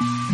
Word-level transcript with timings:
Mm-hmm. 0.00 0.29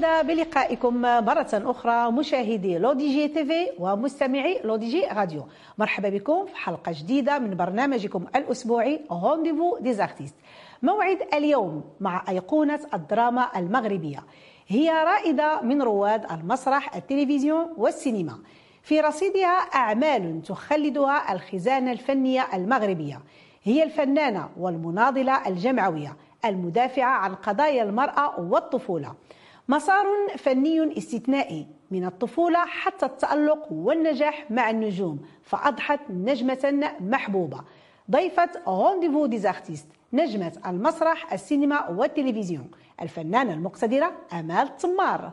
سعيدة 0.00 0.22
بلقائكم 0.22 1.02
مرة 1.02 1.48
أخرى 1.52 2.12
مشاهدي 2.12 2.78
L'ODJ 2.78 3.28
TV 3.28 3.66
ومستمعي 3.78 4.60
L'ODJ 4.64 5.06
Radio. 5.12 5.46
مرحبا 5.78 6.08
بكم 6.08 6.46
في 6.46 6.56
حلقة 6.56 6.92
جديدة 6.92 7.38
من 7.38 7.56
برنامجكم 7.56 8.26
الأسبوعي 8.36 9.00
Rendez-vous 9.10 9.78
des 9.80 9.95
artistes 9.95 10.34
موعد 10.82 11.18
اليوم 11.34 11.84
مع 12.00 12.24
أيقونة 12.28 12.80
الدراما 12.94 13.48
المغربية. 13.56 14.24
هي 14.68 14.90
رائدة 14.90 15.60
من 15.60 15.82
رواد 15.82 16.32
المسرح 16.32 16.96
التلفزيون 16.96 17.66
والسينما. 17.76 18.38
في 18.82 19.00
رصيدها 19.00 19.58
أعمال 19.74 20.42
تخلدها 20.42 21.32
الخزانة 21.32 21.92
الفنية 21.92 22.46
المغربية. 22.54 23.20
هي 23.64 23.82
الفنانة 23.82 24.48
والمناضلة 24.58 25.48
الجمعوية 25.48 26.16
المدافعة 26.44 27.10
عن 27.10 27.34
قضايا 27.34 27.82
المرأة 27.82 28.40
والطفولة. 28.40 29.14
مسار 29.70 30.06
فني 30.36 30.98
استثنائي 30.98 31.66
من 31.90 32.04
الطفولة 32.04 32.58
حتى 32.58 33.06
التألق 33.06 33.72
والنجاح 33.72 34.50
مع 34.50 34.70
النجوم 34.70 35.20
فأضحت 35.42 36.00
نجمة 36.10 36.92
محبوبة. 37.00 37.60
ضيفة 38.10 38.50
Rendez-vous 38.66 39.26
des 39.26 39.42
artistes 39.42 39.86
نجمة 40.12 40.52
المسرح 40.66 41.32
السينما 41.32 41.88
والتلفزيون. 41.88 42.70
الفنانة 43.00 43.52
المقتدرة 43.52 44.12
أمال 44.32 44.76
تمار. 44.76 45.32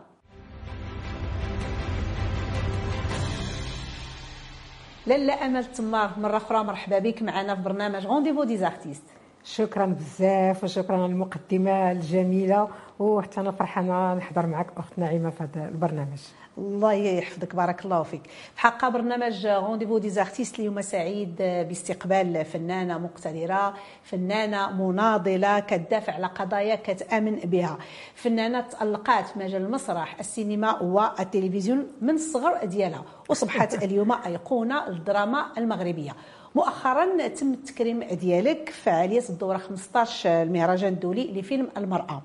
لالة 5.08 5.46
أمال 5.46 5.66
تمار 5.66 6.12
مرة 6.18 6.38
أخرى 6.38 6.64
مرحبا 6.64 7.00
بك 7.00 7.24
معنا 7.24 7.56
في 7.56 7.62
برنامج 7.62 8.06
Rendez-vous 8.06 8.44
des 8.44 8.60
artistes 8.60 9.04
شكرا 9.44 9.86
بزاف 9.86 10.64
وشكرا 10.64 10.96
على 10.96 11.06
المقدمة 11.06 11.92
الجميلة. 11.92 12.70
وحتى 13.00 13.42
أنا 13.42 13.52
فرحانة 13.52 14.14
نحضر 14.14 14.46
معك 14.46 14.68
أخت 14.78 15.00
نعيمة 15.00 15.30
في 15.30 15.44
هذا 15.44 15.68
البرنامج. 15.68 16.20
الله 16.58 16.94
يحفظك 16.94 17.56
بارك 17.56 17.86
الله 17.86 18.04
فيك. 18.04 18.22
في 18.56 18.62
حق 18.62 18.90
برنامج 18.90 19.48
Rendez-vous 19.48 19.98
des 19.98 20.15
artistes 20.15 20.60
اليوم 20.60 20.82
سعيد 20.82 21.36
باستقبال 21.38 22.46
فنانة 22.46 22.98
مقتدرة 22.98 23.74
فنانة 24.04 24.72
مناضلة 24.72 25.60
كتدافع 25.60 26.14
على 26.14 26.28
قضايا 26.28 26.76
كتأمن 26.76 27.36
بها. 27.36 27.78
فنانة 28.16 28.62
تالقات 28.62 29.28
في 29.28 29.40
مجال 29.40 29.62
المسرح 29.62 30.20
السينما 30.20 30.82
والتلفزيون 30.82 31.88
من 32.02 32.16
الصغر 32.16 32.66
ديالها. 32.66 33.04
وصبحت 33.30 33.84
اليوم 33.84 34.12
أيقونة 34.12 34.90
للدراما 34.90 35.46
المغربية. 35.58 36.16
مؤخرا 36.58 37.28
تم 37.28 37.54
التكريم 37.54 38.04
ديالك 38.04 38.70
فعاليه 38.70 39.24
الدورة 39.30 39.58
15 39.58 40.30
المهرجان 40.30 40.94
الدولي 40.94 41.40
لفيلم 41.40 41.68
المرأة. 41.78 42.22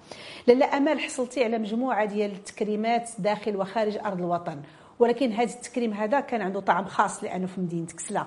لاله 0.47 0.77
امال 0.77 1.01
حصلتي 1.01 1.45
على 1.45 1.59
مجموعة 1.59 2.05
ديال 2.05 2.33
التكريمات 2.33 3.11
داخل 3.19 3.57
وخارج 3.57 3.99
أرض 3.99 4.19
الوطن 4.19 4.61
ولكن 4.99 5.33
هذا 5.33 5.55
التكريم 5.55 5.93
هذا 5.93 6.21
كان 6.21 6.43
عنده 6.43 6.61
طعم 6.61 6.85
خاص 6.85 7.25
لأنه 7.25 7.47
في 7.47 7.61
مدينه 7.61 7.87
كسلا 7.87 8.27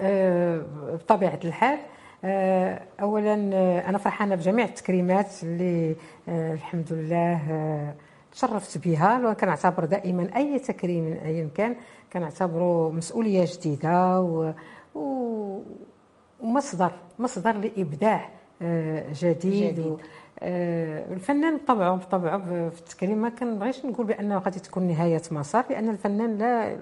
أه 0.00 0.62
بطبيعة 0.92 1.40
الحال 1.44 1.78
أه 2.24 2.82
اولا 3.00 3.50
آه، 3.54 3.88
أنا 3.88 3.98
فرحانة 3.98 4.34
بجميع 4.34 4.64
التكريمات 4.64 5.42
اللي 5.42 5.96
أه 6.28 6.52
الحمد 6.52 6.92
لله 6.92 7.40
أه 7.50 7.94
تشرفت 8.32 8.78
بها 8.78 9.18
لو 9.18 9.34
كنعتبر 9.34 9.84
دائما 9.84 10.36
أي 10.36 10.58
تكريم 10.58 11.18
ايا 11.24 11.48
كان 11.54 11.76
كنعتبره 12.12 12.90
مسؤولية 12.90 13.44
جديدة 13.52 14.20
و 14.20 14.52
ومصدر 14.94 16.92
مصدر 17.18 17.52
لإبداع 17.52 18.28
آه، 18.62 19.06
جديد, 19.12 19.74
جديد. 19.74 19.96
آه، 20.40 21.12
الفنان 21.12 21.56
بطبعه 21.56 21.96
بطبعه 21.96 22.38
في 22.70 22.78
التكريم 22.80 23.18
ما 23.18 23.28
كنبغيش 23.28 23.86
نقول 23.86 24.06
بأنه 24.06 24.38
غادي 24.38 24.60
تكون 24.60 24.82
نهاية 24.82 25.22
مسار 25.30 25.64
لأن 25.70 25.88
الفنان 25.88 26.38
لا 26.38 26.76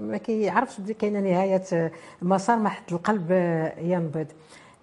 ما 0.00 0.16
كيعرفش 0.16 0.80
بلي 0.80 0.94
كاينة 0.94 1.20
نهاية 1.20 1.92
مسار 2.22 2.58
ما 2.58 2.68
حتى 2.68 2.94
القلب 2.94 3.30
ينبض 3.78 4.26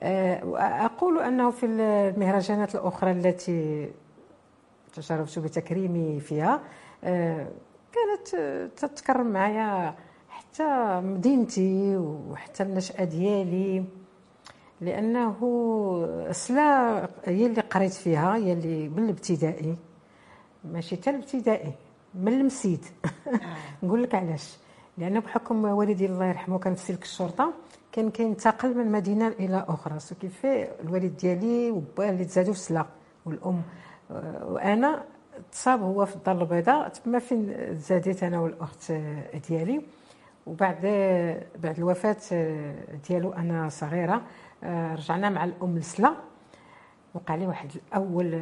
آه، 0.01 0.41
أقول 0.85 1.19
أنه 1.19 1.51
في 1.51 1.65
المهرجانات 1.65 2.75
الأخرى 2.75 3.11
التي 3.11 3.89
تشرفت 4.93 5.39
بتكريمي 5.39 6.19
فيها 6.19 6.61
كانت 7.93 8.35
تتكرم 8.77 9.27
معايا 9.27 9.95
حتى 10.57 11.01
مدينتي 11.03 11.97
وحتى 11.97 12.63
النشأة 12.63 13.03
ديالي 13.03 13.83
لأنه 14.81 15.37
سلا 16.31 17.09
هي 17.25 17.45
اللي 17.45 17.61
قريت 17.61 17.93
فيها 17.93 18.35
هي 18.35 18.53
اللي 18.53 18.89
من 18.89 19.03
الابتدائي. 19.03 19.75
ماشي 20.63 20.95
حتى 20.95 21.09
الابتدائي 21.09 21.73
من 22.15 22.33
المسيد. 22.33 22.85
آه. 23.05 23.39
نقول 23.85 24.03
لك 24.03 24.15
علاش. 24.15 24.57
لأن 24.97 25.19
بحكم 25.19 25.65
والدي 25.65 26.05
الله 26.05 26.25
يرحمه 26.25 26.59
كان 26.59 26.75
في 26.75 26.85
سلك 26.85 27.03
الشرطة 27.03 27.53
كان 27.91 28.09
كينتقل 28.09 28.77
من 28.77 28.91
مدينة 28.91 29.27
إلى 29.27 29.65
أخرى. 29.67 29.99
سو 29.99 30.15
كيف 30.15 30.45
الوالد 30.45 31.17
ديالي 31.17 31.71
وباه 31.71 32.09
اللي 32.09 32.25
تزادوا 32.25 32.53
في 32.53 32.59
سلا 32.59 32.85
والأم. 33.25 33.61
وأنا 34.43 35.03
تصاب 35.51 35.81
هو 35.81 36.05
في 36.05 36.15
الدار 36.15 36.41
البيضاء 36.41 36.89
تما 36.89 37.19
فين 37.19 37.55
تزاديت 37.77 38.23
أنا 38.23 38.39
والأخت 38.39 38.91
ديالي. 39.49 39.81
وبعد 40.47 40.81
بعد 41.63 41.77
الوفاة 41.77 42.17
ديالو 43.09 43.33
أنا 43.33 43.69
صغيرة 43.69 44.21
رجعنا 44.63 45.29
مع 45.29 45.43
الأم 45.43 45.77
لسلا. 45.77 46.13
وقع 47.13 47.35
لي 47.35 47.47
واحد 47.47 47.71
اول 47.95 48.41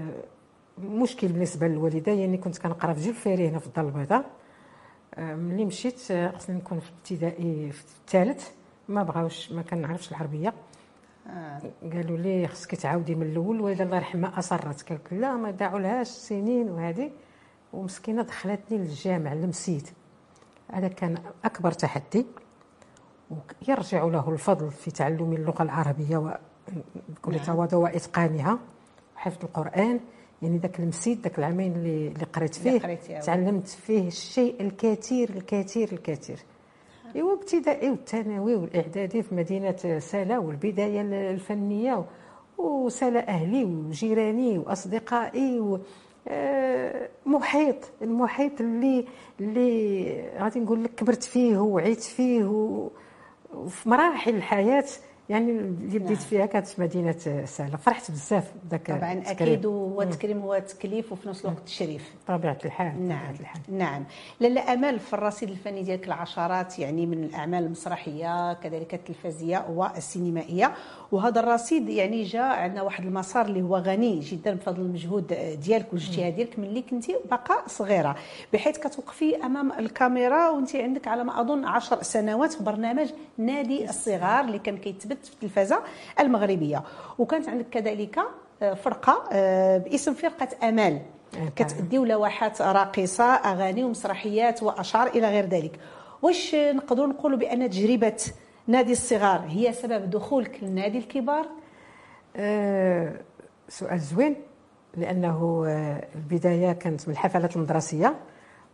مشكل 0.77 1.27
بالنسبة 1.27 1.67
للوالدة 1.67 2.11
يعني 2.11 2.38
كنت 2.38 2.57
كنقرا 2.57 2.93
في 2.93 3.13
جيل 3.13 3.41
هنا 3.41 3.59
في 3.59 3.67
الدار 3.67 3.85
البيضاء. 3.85 4.25
ملي 5.17 5.66
مشيت 5.66 5.99
خصني 6.35 6.55
نكون 6.55 6.79
في 6.79 6.89
ابتدائي 6.99 7.71
في 7.71 7.83
الثالث. 7.83 8.49
ما 8.89 9.03
بغاوش 9.03 9.51
ما 9.51 9.61
كنعرفش 9.61 10.11
العربية. 10.11 10.53
آه. 11.29 11.61
قالوا 11.93 12.17
لي 12.17 12.47
خصك 12.47 12.75
تعاودي 12.75 13.16
من 13.16 13.25
الأول. 13.25 13.55
والوالدة 13.61 13.83
الله 13.83 13.97
يرحمها 13.97 14.39
أصرت 14.39 14.89
قالت 14.89 15.13
لا 15.13 15.35
ما 15.35 15.51
داعوا 15.51 15.79
لهاش 15.79 16.07
سنين 16.07 16.69
وهذه 16.69 17.11
ومسكينة 17.73 18.22
دخلتني 18.22 18.77
للجامع 18.77 19.33
لمسيت 19.33 19.89
هذا 20.71 20.87
كان 20.87 21.17
أكبر 21.45 21.71
تحدي 21.71 22.25
ويرجع 23.31 24.03
له 24.03 24.29
الفضل 24.29 24.71
في 24.71 24.91
تعلم 24.91 25.33
اللغة 25.33 25.63
العربية 25.63 26.39
بكل 27.09 27.35
نعم. 27.35 27.43
تواضع 27.45 27.77
وإتقانها 27.77 28.59
وحفظ 29.15 29.43
القرآن. 29.43 29.99
يعني 30.41 30.57
ذاك 30.57 30.79
المسيد 30.79 31.21
ذاك 31.21 31.39
العامين 31.39 31.71
اللي, 31.71 32.13
قريت 32.33 32.55
فيه 32.55 32.99
تعلمت 33.19 33.67
فيه 33.67 34.07
الشيء 34.07 34.61
الكثير 34.61 35.29
الكثير 35.29 35.91
الكثير. 35.91 36.40
إيوا 37.16 37.34
ابتدائي 37.34 37.90
والثانوي 37.90 38.55
والإعدادي 38.55 39.23
في 39.23 39.35
مدينة 39.35 39.99
سالا 39.99 40.40
والبداية 40.40 41.01
الفنية 41.31 42.05
وسالا 42.57 43.28
أهلي 43.28 43.63
وجيراني 43.63 44.57
وأصدقائي 44.57 45.59
و 45.59 45.79
محيط 47.25 47.75
المحيط 48.01 48.61
اللي 48.61 49.05
اللي 49.39 50.29
غادي 50.39 50.59
نقول 50.59 50.83
لك 50.83 50.95
كبرت 50.95 51.23
فيه 51.23 51.57
وعيت 51.57 52.01
فيه 52.03 52.43
وفي 53.53 53.89
مراحل 53.89 54.35
الحياة 54.35 54.85
يعني 55.29 55.51
اللي 55.51 55.99
بديت 55.99 56.17
نعم. 56.17 56.27
فيها 56.29 56.45
كانت 56.45 56.67
مدينة 56.77 57.45
سهلة. 57.45 57.77
فرحت 57.77 58.11
بزاف 58.11 58.51
ذاك 58.72 58.87
طبعا 58.87 59.13
التكريم. 59.13 59.53
أكيد 59.53 59.66
هو 59.66 60.01
التكريم 60.01 60.41
هو 60.41 60.59
تكليف 60.67 61.11
وفي 61.11 61.29
نفس 61.29 61.45
الوقت 61.45 61.59
تشريف 61.66 62.13
بطبيعه 62.29 62.57
الحال 62.66 63.07
نعم. 63.07 63.19
بطبيعة 63.19 63.39
الحال. 63.39 63.61
نعم. 63.69 64.03
لالا 64.39 64.73
آمال 64.73 64.99
في 64.99 65.13
الرصيد 65.13 65.49
الفني 65.49 65.83
ديالك 65.83 66.07
العشرات 66.07 66.79
يعني 66.79 67.05
من 67.05 67.23
الأعمال 67.23 67.63
المسرحية 67.63 68.53
كذلك 68.53 68.93
التلفزيونيه 68.93 69.66
والسينمائية. 69.69 70.73
وهذا 71.11 71.39
الرصيد 71.39 71.89
يعني 71.89 72.23
جاء 72.23 72.59
عندنا 72.59 72.81
واحد 72.81 73.05
المسار 73.05 73.45
اللي 73.45 73.61
هو 73.61 73.78
غني 73.78 74.19
جدا 74.19 74.53
بفضل 74.53 74.81
المجهود 74.81 75.28
ديالك 75.63 75.93
والاجتهاد 75.93 76.35
ديالك 76.35 76.59
ملي 76.59 76.81
كنتي 76.81 77.16
باقا 77.31 77.67
صغيرة. 77.67 78.16
بحيث 78.53 78.78
كتوقفي 78.78 79.35
أمام 79.35 79.71
الكاميرا 79.71 80.49
وانت 80.49 80.75
عندك 80.75 81.07
على 81.07 81.23
ما 81.23 81.41
أظن 81.41 81.66
عشر 81.66 82.01
سنوات 82.03 82.53
في 82.53 82.63
برنامج 82.63 83.09
نادي 83.37 83.89
الصغار 83.89 84.45
اللي 84.45 84.59
كان 84.59 84.78
كيتبث 85.16 85.29
في 85.29 85.34
التلفزه 85.34 85.79
المغربية. 86.20 86.84
وكانت 87.20 87.50
عندك 87.50 87.70
كذلك 87.70 88.20
آه، 88.62 88.73
فرقة 88.73 89.23
آه، 89.32 89.78
باسم 89.78 90.14
فرقة 90.14 90.70
أمال. 90.70 91.02
إيه، 91.35 91.50
كتأديو 91.56 92.06
لوحات 92.06 92.62
راقصة 92.62 93.23
أغاني 93.23 93.84
ومسرحيات 93.84 94.64
وأشعار 94.64 95.08
إلى 95.08 95.29
غير 95.29 95.46
ذلك. 95.46 95.79
واش 96.22 96.56
نقدروا 96.56 97.08
نقولوا 97.08 97.38
بأن 97.38 97.70
تجربة 97.70 98.17
نادي 98.67 98.91
الصغار 98.91 99.46
هي 99.50 99.73
سبب 99.73 100.09
دخولك 100.09 100.64
لنادي 100.64 100.97
الكبار؟ 100.97 101.46
آه، 102.35 103.14
سؤال 103.70 104.00
زوين 104.00 104.35
لأنه 104.97 105.64
البداية 106.16 106.72
كانت 106.72 107.08
من 107.08 107.14
الحفلات 107.14 107.56
المدرسية. 107.56 108.16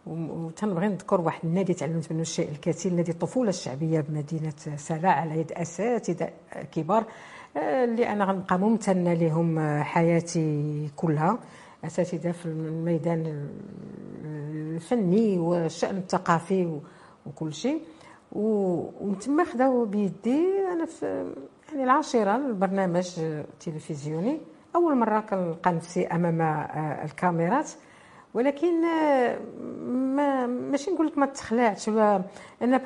وتنبغي 0.08 0.88
نذكر 0.88 1.22
واحد 1.22 1.40
النادي 1.46 1.74
تعلمت 1.74 2.12
منه 2.12 2.22
الشيء 2.22 2.50
الكثير 2.52 2.94
نادي 2.94 3.12
الطفولة 3.12 3.50
الشعبية 3.50 4.02
بمدينة 4.02 4.54
سلا 4.76 5.10
على 5.12 5.40
يد 5.40 5.52
أساتذة 5.52 6.30
كبار 6.72 7.04
آه، 7.58 7.84
اللي 7.84 8.08
أنا 8.10 8.26
غنبقى 8.26 8.60
ممتنة 8.60 9.14
لهم 9.14 9.60
آه، 9.60 9.84
حياتي 9.84 10.90
كلها. 10.96 11.40
أساتذة 11.86 12.32
في 12.32 12.46
الميدان 12.46 13.26
ال- 13.26 13.50
الفني 14.76 15.40
والشأن 15.40 15.98
الثقافي 15.98 16.80
وكل 17.26 17.54
شيء. 17.54 17.82
ومن 18.32 19.20
تما 19.20 19.44
خداو 19.44 19.86
بيدي 19.86 20.46
أنا 20.74 20.86
في 20.86 21.34
يعني 21.70 21.84
العاشرة 21.84 22.36
البرنامج 22.36 23.20
التلفزيوني 23.20 24.38
أول 24.76 24.98
مرة 24.98 25.20
كنلقى 25.20 25.72
نفسي 25.72 26.08
أمام 26.08 26.42
آه، 26.42 27.06
الكاميرات. 27.06 27.72
ولكن 28.34 28.86
آه، 28.86 29.38
ما 30.16 30.48
ماشي 30.48 30.92
نقول 30.92 31.08
لك 31.08 31.18
ما 31.18 31.26
تخلعتش 31.26 31.90
أنا 32.62 32.82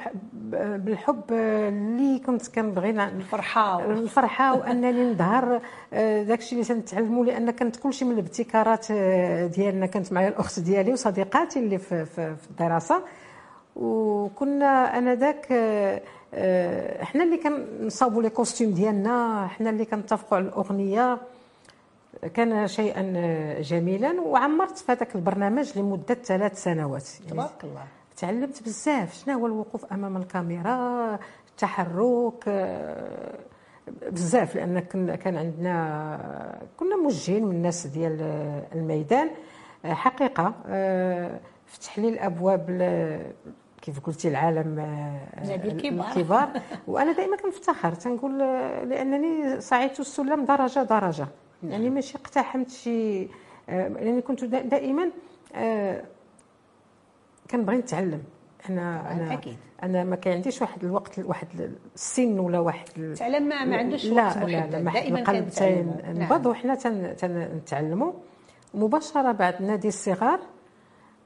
بالحب 0.78 1.22
آه، 1.32 1.70
اللي 1.70 2.20
كنت 2.20 2.48
كنبغي 2.48 2.90
الفرحه 2.90 3.86
الفرحه 3.86 4.56
وأنني 4.56 5.12
نظهر 5.12 5.62
آه، 5.94 6.24
داك 6.24 6.40
الشيء 6.40 6.62
اللي 6.62 6.68
تنتعلموا 6.74 7.26
لأن 7.26 7.52
كانت 7.52 7.76
كلشي 7.76 8.06
من 8.06 8.12
الابتكارات 8.12 8.88
آه، 8.92 9.48
ديالنا. 9.48 9.86
كانت 9.86 10.14
معايا 10.14 10.28
الأخت 10.28 10.60
ديالي 10.60 10.94
وصديقاتي 10.94 11.60
اللي 11.60 11.78
في, 11.78 12.06
في, 12.06 12.36
في 12.36 12.50
الدراسة. 12.50 13.02
وكنا 13.76 14.98
أنا 14.98 15.16
ذاك 15.16 15.52
إحنا 17.02 17.24
اللي 17.24 17.38
كنصاوبوا 17.38 18.22
لي 18.22 18.30
كوستيم 18.30 18.72
ديالنا 18.72 19.46
إحنا 19.46 19.70
اللي 19.70 19.86
كنتفقوا 19.86 20.38
على 20.38 20.48
الأغنية. 20.48 21.18
كان 22.34 22.68
شيئا 22.68 23.14
آه، 23.16 23.62
جميلا 23.62 24.22
وعمرت 24.22 24.78
في 24.78 24.92
هذاك 24.92 25.16
البرنامج 25.16 25.80
لمدة 25.80 26.14
ثلاث 26.16 26.64
سنوات. 26.64 27.10
يعني 27.20 27.32
تبارك 27.32 27.64
الله. 27.64 27.84
تعلمت 28.18 28.64
بزاف. 28.64 29.14
شنو 29.14 29.40
هو 29.40 29.46
الوقوف 29.48 29.86
أمام 29.94 30.18
الكاميرا 30.18 31.20
التحرك 31.50 32.44
آه، 32.48 33.40
بزاف 34.12 34.56
لأن 34.56 34.80
كان 35.16 35.38
عندنا 35.38 36.60
كنا 36.78 36.96
موجهين 36.98 37.46
من 37.46 37.56
الناس 37.56 37.88
ديال 37.88 38.22
الميدان. 38.76 39.30
آه، 39.86 39.94
حقيقة 39.94 40.54
آه، 40.68 41.40
فتح 41.66 42.00
لي 42.00 42.10
الابواب 42.10 42.66
كيف 43.82 44.00
قلتي 44.00 44.28
العالم 44.28 44.80
الكبار. 45.44 46.08
الكبار. 46.08 46.50
وأنا 46.88 47.12
دائما 47.12 47.38
كنفتخر. 47.38 47.92
تنقول 47.94 48.40
لأنني 48.90 49.62
صعدت 49.62 50.00
السلم 50.00 50.46
درجة 50.46 50.84
درجة. 50.84 51.28
يعني 51.72 51.90
ماشي 51.90 52.18
اقتحمت 52.18 52.70
شي 52.72 53.24
آه، 53.70 53.88
لأني 53.88 54.22
كنت 54.22 54.44
دا- 54.44 54.62
دائما 54.62 55.10
آه، 55.56 56.04
كنبغي 57.52 57.78
نتعلم 57.78 58.24
أنا 58.70 59.12
أنا 59.12 59.34
أكيد. 59.34 59.58
أنا 59.84 60.04
ما 60.04 60.16
كان 60.16 60.34
عنديش 60.34 60.62
واحد 60.62 60.84
الوقت 60.84 61.20
واحد 61.20 61.48
السن 61.96 62.40
ولا 62.40 62.60
واحد 62.60 62.88
ال- 62.98 63.16
تعلم 63.18 63.44
ما, 63.50 63.66
ما 63.66 63.78
عندوش 63.78 64.06
لا 64.06 64.26
وقت 64.26 64.38
لا 64.38 64.46
لا 64.46 64.92
دائما 64.92 65.20
القلب. 65.20 65.50
تنبض 65.50 66.46
وحنا 66.46 66.76
تن- 66.76 67.16
تنتعلموا 67.16 68.12
مباشرة 68.74 69.32
بعد 69.32 69.62
نادي 69.62 69.88
الصغار 69.88 70.40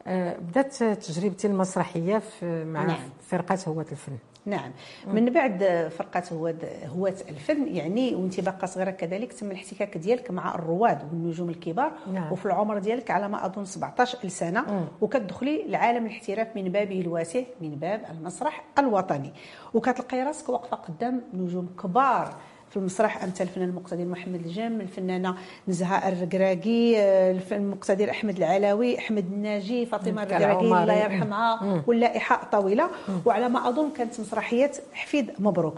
آه، 0.07 0.37
بدأت 0.37 0.83
تجربتي 0.83 1.47
المسرحية 1.47 2.17
في 2.17 2.63
مع 2.65 2.83
نعم. 2.83 2.97
فرقة 3.21 3.57
هوة 3.67 3.85
الفن 3.91 4.17
نعم. 4.45 4.71
من 5.07 5.25
بعد 5.25 5.87
فرقة 5.97 6.23
هواة 6.33 6.55
هواة 6.85 7.15
الفن 7.29 7.67
يعني 7.67 8.15
وانت 8.15 8.39
باقا 8.39 8.67
صغيرة 8.67 8.91
كذلك 8.91 9.33
تم 9.33 9.51
الاحتكاك 9.51 9.97
ديالك 9.97 10.31
مع 10.31 10.55
الرواد 10.55 11.03
والنجوم 11.03 11.49
الكبار 11.49 11.91
نعم. 12.13 12.31
وفي 12.31 12.45
العمر 12.45 12.77
ديالك 12.77 13.11
على 13.11 13.29
ما 13.29 13.45
أظن 13.45 13.65
17 13.65 14.27
سنة 14.27 14.87
وكتدخلي 15.01 15.63
لعالم 15.67 16.05
الاحتراف 16.05 16.47
من 16.55 16.63
بابه 16.63 17.01
الواسع 17.01 17.41
من 17.61 17.69
باب 17.75 18.01
المسرح 18.11 18.63
الوطني. 18.79 19.33
وكتلقاي 19.73 20.23
راسك 20.23 20.49
واقفة 20.49 20.77
قدام 20.77 21.21
نجوم 21.33 21.75
كبار 21.83 22.35
في 22.69 22.77
المسرح 22.77 23.23
امثال 23.23 23.47
الفنان 23.47 23.69
المقتدر 23.69 24.05
محمد 24.05 24.45
الجم 24.45 24.81
الفنانة 24.81 25.35
نزهة 25.67 26.09
الركراكي 26.09 26.99
آه، 26.99 27.39
المقتدر 27.51 28.09
أحمد 28.09 28.37
العلاوي 28.37 28.97
أحمد 28.99 29.25
الناجي 29.31 29.85
فاطمة. 29.85 30.23
الركراكي 30.23 30.59
الله 30.65 30.93
يرحمها 30.93 31.83
واللائحة 31.87 32.47
طويلة. 32.51 32.89
وعلى 33.25 33.49
ما 33.49 33.69
أظن 33.69 33.91
كانت 33.91 34.19
مسرحية 34.19 34.71
حفيد 34.93 35.31
مبروك. 35.39 35.75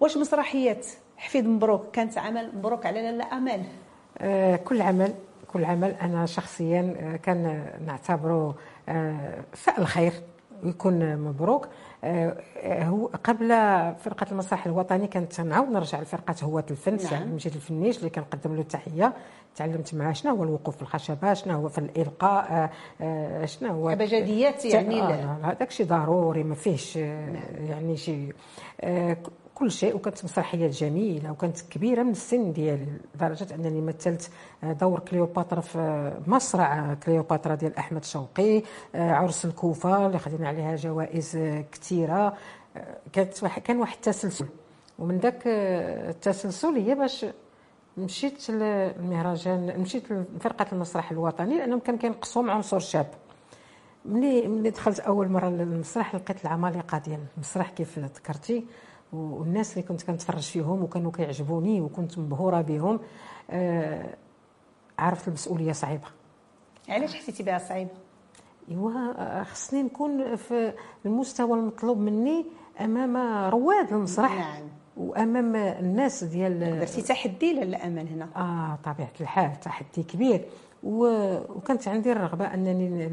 واش 0.00 0.16
مسرحية 0.16 0.80
حفيد 1.16 1.46
مبروك؟ 1.46 1.90
كانت 1.92 2.18
عمل 2.18 2.50
مبروك 2.56 2.86
على 2.86 3.02
لاله 3.02 3.36
امال 3.36 3.62
آه، 4.18 4.56
كل 4.56 4.82
عمل 4.82 5.14
كل 5.52 5.64
عمل 5.64 5.94
أنا 6.02 6.26
شخصيا 6.26 6.94
آه، 7.00 7.16
كان 7.16 7.66
نعتبره 7.86 8.54
آه، 8.88 9.34
فعل 9.52 9.86
خير 9.86 10.12
ويكون 10.64 11.16
مبروك. 11.16 11.68
هو 12.64 13.06
قبل 13.24 13.48
فرقة 13.98 14.26
المسرح 14.32 14.66
الوطني 14.66 15.06
كانت 15.06 15.40
نعاود 15.40 15.68
نرجع 15.68 16.00
لفرقة 16.00 16.34
هواة 16.42 16.64
الفن 16.70 16.90
نعم. 16.90 17.00
سعد 17.00 17.26
مجيد 17.32 17.54
الفنيش 17.54 17.98
اللي 17.98 18.10
كنقدم 18.10 18.54
له 18.54 18.60
التحية 18.60 19.12
تعلمت 19.56 19.94
معاه 19.94 20.12
شنو 20.12 20.34
هو 20.36 20.44
الوقوف 20.44 20.76
في 20.76 20.82
الخشبة 20.82 21.34
شنو 21.34 21.54
هو 21.54 21.68
في 21.68 21.78
الإلقاء 21.78 22.52
آه، 22.52 22.70
آه، 23.00 23.44
شنو 23.44 23.72
هو 23.72 23.90
ابجديات 23.90 24.64
يعني 24.64 25.02
آه، 25.02 25.38
هذاك 25.42 25.70
شيء 25.70 25.86
ضروري 25.86 26.42
ما 26.44 26.54
فيهش 26.54 26.96
آه، 26.96 27.36
يعني 27.68 27.96
آه، 28.80 29.12
ك- 29.12 29.30
كل 29.58 29.70
شيء 29.70 29.96
وكانت 29.96 30.24
مسرحيات 30.24 30.70
جميلة 30.70 31.30
وكانت 31.30 31.60
كبيرة 31.60 32.02
من 32.02 32.10
السن 32.10 32.52
ديالي 32.52 32.86
لدرجة 33.14 33.54
أنني 33.54 33.80
مثلت 33.80 34.30
آه، 34.64 34.72
دور 34.72 35.00
كليوباترا 35.00 35.60
في 35.60 35.78
آه، 35.78 36.22
مسرح 36.26 36.94
كليوباترا 36.94 37.54
ديال 37.54 37.76
أحمد 37.76 38.04
شوقي 38.04 38.62
آه، 38.94 39.12
عرس 39.12 39.44
الكوفة 39.44 40.06
اللي 40.06 40.18
خدينا 40.18 40.48
عليها 40.48 40.76
جوائز 40.76 41.38
كثيرة. 41.72 42.36
كانت 43.12 43.46
كان 43.46 43.80
واحد 43.80 43.94
التسلسل. 43.94 44.46
ومن 44.98 45.18
ذاك 45.18 45.42
التسلسل 45.46 46.68
هي 46.68 46.94
باش 46.94 47.26
مشيت 47.96 48.50
للمهرجان 48.50 49.80
مشيت 49.80 50.12
لفرقة 50.12 50.66
المسرح 50.72 51.10
الوطني 51.10 51.58
لأنهم 51.58 51.78
كان 51.78 51.98
كينقصهم 51.98 52.50
عنصر 52.50 52.78
شاب. 52.78 53.06
ملي 54.04 54.48
ملي 54.48 54.70
دخلت 54.70 55.00
أول 55.00 55.28
مرة 55.28 55.48
للمسرح 55.48 56.14
لقيت 56.14 56.44
العمالقة 56.44 56.98
ديال 56.98 57.20
المسرح 57.36 57.70
كيف 57.70 57.98
ذكرتي. 57.98 58.64
والناس 59.12 59.72
اللي 59.72 59.82
كنت 59.88 60.02
كنتفرج 60.02 60.42
فيهم 60.42 60.82
وكانوا 60.82 61.12
كيعجبوني 61.12 61.80
وكنت 61.80 62.18
مبهورة 62.18 62.60
بهم 62.60 63.00
آه 63.50 64.14
عرفت 64.98 65.28
المسؤولية 65.28 65.72
صعيبة. 65.72 66.06
علاش 66.88 67.14
حسيتي 67.14 67.42
بها 67.42 67.58
صعيبة؟ 67.58 67.90
إيوا 68.70 68.92
آه، 69.18 69.42
خصني 69.42 69.82
نكون 69.82 70.36
في 70.36 70.72
المستوى 71.06 71.58
المطلوب 71.58 71.98
مني 71.98 72.46
أمام 72.80 73.16
رواد 73.50 73.92
المسرح 73.92 74.34
نعم. 74.38 74.68
وأمام 74.96 75.56
الناس 75.56 76.24
ديال 76.24 76.78
درتي 76.80 77.02
تحدي 77.02 77.52
لاله 77.52 77.86
امال 77.86 78.08
هنا؟ 78.08 78.28
آه 78.36 78.78
طبيعة 78.84 79.12
الحال 79.20 79.60
تحدي 79.60 80.02
كبير. 80.02 80.44
و- 80.82 81.38
وكانت 81.56 81.88
عندي 81.88 82.12
الرغبة 82.12 82.54
أنني 82.54 83.06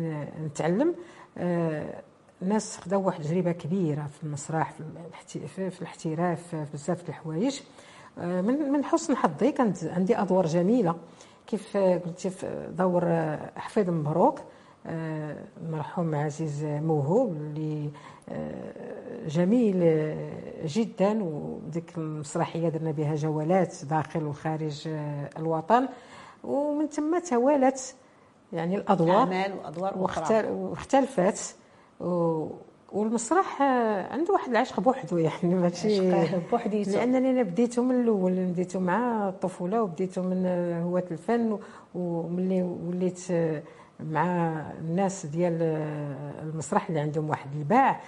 نتعلم 0.45 0.95
آه، 1.37 2.01
ناس 2.45 2.77
خداو 2.77 3.05
واحد 3.05 3.19
التجربه 3.19 3.51
كبيرة 3.51 4.07
في 4.07 4.23
المسرح 4.23 4.71
في 4.71 4.79
الاحت- 4.79 5.37
في 5.37 5.69
في 5.69 5.81
الاحتراف 5.81 6.47
في 6.47 6.65
بزاف 6.73 7.03
د 7.03 7.07
الحوايج. 7.09 7.59
آه، 8.19 8.41
من 8.41 8.71
من 8.71 8.83
حسن 8.83 9.15
حظي 9.15 9.51
كانت 9.51 9.83
عندي 9.83 10.21
أدوار 10.21 10.45
جميلة. 10.45 10.95
كيف 11.47 11.77
آه، 11.77 11.97
قلتي 11.97 12.29
في 12.29 12.67
دور 12.77 13.01
آه، 13.05 13.51
حفيظ 13.55 13.89
مبروك 13.89 14.39
المرحوم 14.87 16.15
عزيز 16.15 16.63
موهوب 16.65 17.31
اللي 17.33 17.89
جميل 19.27 19.79
جدا. 20.65 21.23
وديك 21.23 21.97
المسرحية 21.97 22.69
درنا 22.69 22.91
بها 22.91 23.15
جولات 23.15 23.85
داخل 23.85 24.23
وخارج 24.25 24.87
الوطن. 25.37 25.87
ومن 26.43 26.87
ثم 26.87 27.19
توالت 27.19 27.95
يعني 28.53 28.75
الأدوار 28.75 29.17
أعمال 29.17 29.53
وأدوار 29.53 30.05
أخرى. 30.05 30.47
واختلفت. 30.51 31.55
والمسرح 32.91 33.61
عنده 34.11 34.33
واحد 34.33 34.49
العشق 34.49 34.79
بوحدو 34.79 35.17
يعني 35.17 35.55
ماشي. 35.61 36.11
بوحديته 36.51 36.91
لأنني 36.91 37.31
أنا 37.31 37.43
بديته 37.43 37.83
من 37.83 38.01
الأول 38.01 38.45
بديته 38.45 38.79
مع 38.79 39.29
الطفولة 39.29 39.81
وبديته 39.81 40.21
من 40.21 40.45
هواة 40.83 41.03
الفن 41.11 41.59
وملي 41.95 42.61
وليت 42.61 43.21
مع 43.99 44.25
الناس 44.79 45.25
ديال 45.25 45.61
المسرح 46.43 46.89
اللي 46.89 46.99
عندهم 46.99 47.29
واحد 47.29 47.55
الباع. 47.55 47.99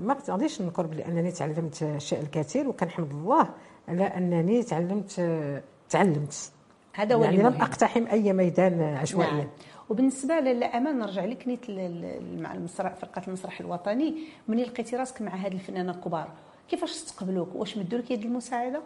ما 0.00 0.16
غاديش 0.30 0.62
ننكر 0.62 0.86
بانني 0.86 1.32
تعلمت 1.32 1.82
الشيء 1.82 2.20
الكثير 2.20 2.68
وكنحمد 2.68 3.10
الله 3.10 3.48
على 3.88 4.04
أنني 4.04 4.62
تعلمت 4.62 5.20
تعلمت. 5.90 6.52
هذا 6.92 7.14
هو 7.14 7.24
يعني 7.24 7.36
لم 7.36 7.62
أقتحم 7.62 8.06
أي 8.06 8.32
ميدان 8.32 8.80
عشوائيا. 8.82 9.32
نعم. 9.32 9.46
وبالنسبة 9.90 10.34
للأمان 10.40 10.98
نرجع 10.98 11.24
لك 11.24 11.48
نيت 11.48 11.70
مع 12.40 12.54
المسرح 12.54 12.94
فرقة 12.94 13.22
المسرح 13.28 13.60
الوطني 13.60 14.14
مني 14.48 14.64
لقيتي 14.64 14.96
راسك 14.96 15.22
مع 15.22 15.34
هاد 15.34 15.52
الفنانة 15.52 15.92
الكبار؟ 15.92 16.28
كيفاش 16.68 16.90
استقبلوك 16.90 17.48
واش 17.54 17.76
مدوا 17.78 17.98
لك 17.98 18.10
يد 18.10 18.24
المساعدة؟ 18.24 18.80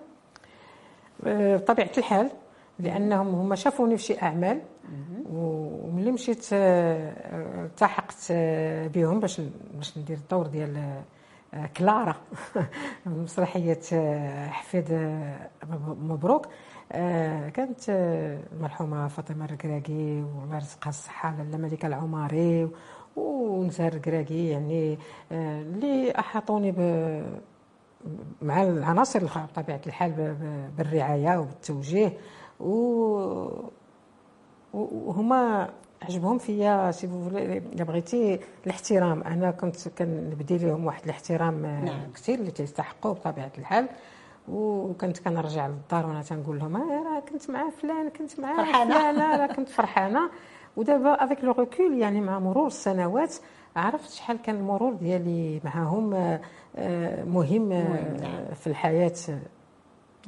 أه، 1.26 1.56
بطبيعة 1.56 1.90
الحال 1.98 2.30
لأنهم 2.78 3.28
هما 3.34 3.56
شافوني 3.56 3.96
في 3.96 4.02
شي 4.02 4.22
أعمال 4.22 4.60
وملي 5.32 6.10
مشيت 6.12 6.46
أه، 6.52 7.64
التحقت 7.64 8.32
بهم 8.94 9.20
باش 9.20 9.40
باش 9.74 9.98
ندير 9.98 10.16
الدور 10.16 10.46
ديال 10.46 11.02
كلارا 11.76 12.16
مسرحية 13.06 13.80
حفيد 14.48 14.92
مبروك. 16.00 16.46
آه، 16.46 16.50
كانت 17.50 17.80
المرحومه 18.52 19.08
فاطمة 19.08 19.44
الركراكي 19.44 20.22
والله 20.40 20.54
يرزقها 20.54 20.88
الصحة 20.88 21.36
لاله 21.36 21.58
ملكه 21.58 21.86
العماري 21.86 22.68
ونزار 23.16 23.88
الركراكي 23.88 24.48
يعني 24.48 24.98
آه، 25.32 25.62
اللي 25.62 26.12
أحاطوني 26.18 26.72
ب 26.72 26.78
مع 28.42 28.62
العناصر 28.62 29.18
الأخرى 29.18 29.42
بطبيعة 29.42 29.80
الحال 29.86 30.36
بالرعاية 30.76 31.38
وبالتوجيه 31.38 32.12
وهما 34.74 35.70
عجبهم 36.02 36.38
فيا 36.38 36.90
سي 36.90 37.06
الا 37.06 37.84
بغيتي 37.84 38.40
الاحترام 38.66 39.22
أنا 39.22 39.50
كنت 39.50 39.88
كنبدي 39.88 40.58
لهم 40.58 40.86
واحد 40.86 41.04
الاحترام 41.04 41.62
نعم. 41.62 42.12
كثير 42.14 42.38
اللي 42.38 42.50
تيستحقوه 42.50 43.12
بطبيعة 43.12 43.52
الحال 43.58 43.88
وكنت 44.50 45.18
كنرجع 45.18 45.66
للدار 45.66 46.06
وأنا 46.06 46.22
تنقول 46.22 46.58
لهم 46.58 46.76
آه، 46.76 47.02
راه 47.02 47.20
كنت 47.20 47.50
مع 47.50 47.70
فلان 47.70 48.08
كنت 48.08 48.40
مع 48.40 48.72
فلانه 48.84 49.36
راه 49.36 49.46
كنت 49.46 49.68
فرحانة 49.68 50.30
ودابا 50.76 51.24
avec 51.24 51.44
le 51.44 51.52
recul 51.52 51.98
يعني 51.98 52.20
مع 52.20 52.38
مرور 52.38 52.66
السنوات 52.66 53.34
عرفت 53.76 54.10
شحال 54.10 54.42
كان 54.42 54.56
المرور 54.56 54.92
ديالي 54.92 55.60
معهم 55.64 56.14
آه، 56.14 56.40
آه، 56.76 57.24
مهم 57.24 57.68
نعم. 57.68 58.54
في 58.54 58.66
الحياة 58.66 59.12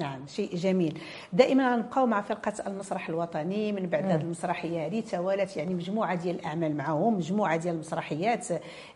نعم 0.00 0.26
شيء 0.26 0.56
جميل. 0.56 0.98
دائما 1.32 1.76
نبقاو 1.76 2.06
مع 2.06 2.20
فرقة 2.20 2.52
المسرح 2.66 3.08
الوطني 3.08 3.72
من 3.72 3.86
بعد 3.86 4.04
هذه 4.04 4.20
المسرحية 4.20 4.86
هذه 4.86 5.00
توالت 5.00 5.56
يعني 5.56 5.74
مجموعة 5.74 6.14
ديال 6.14 6.36
الأعمال 6.36 6.76
معهم 6.76 7.16
مجموعة 7.16 7.56
ديال 7.56 7.74
المسرحيات 7.74 8.46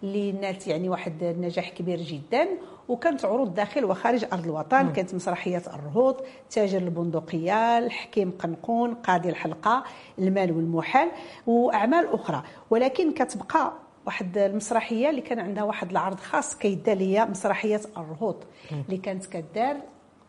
اللي 0.03 0.33
نالت 0.33 0.67
يعني 0.67 0.89
واحد 0.89 1.23
النجاح 1.23 1.69
كبير 1.71 2.01
جدا 2.01 2.49
وكانت 2.89 3.25
عروض 3.25 3.55
داخل 3.55 3.85
وخارج 3.85 4.25
أرض 4.33 4.45
الوطن. 4.45 4.93
كانت 4.93 5.15
مسرحية 5.15 5.63
الرهوط 5.75 6.25
تاجر 6.51 6.79
البندقيه 6.79 7.79
الحكيم 7.79 8.31
قنقون 8.31 8.95
قاضي 8.95 9.29
الحلقة 9.29 9.85
المال 10.19 10.53
والمحال 10.53 11.09
وأعمال 11.47 12.15
أخرى. 12.15 12.43
ولكن 12.71 13.13
كتبقى 13.13 13.73
واحد 14.07 14.39
المسرحية 14.39 15.11
اللي 15.11 15.21
كان 15.21 15.39
عندها 15.39 15.63
واحد 15.63 15.91
العرض 15.91 16.21
خاص 16.21 16.57
كيدار 16.57 16.97
ليا 16.97 17.25
مسرحية 17.25 17.81
الرهوط 17.97 18.37
اللي 18.73 18.97
كانت 18.97 19.27
كدار 19.27 19.77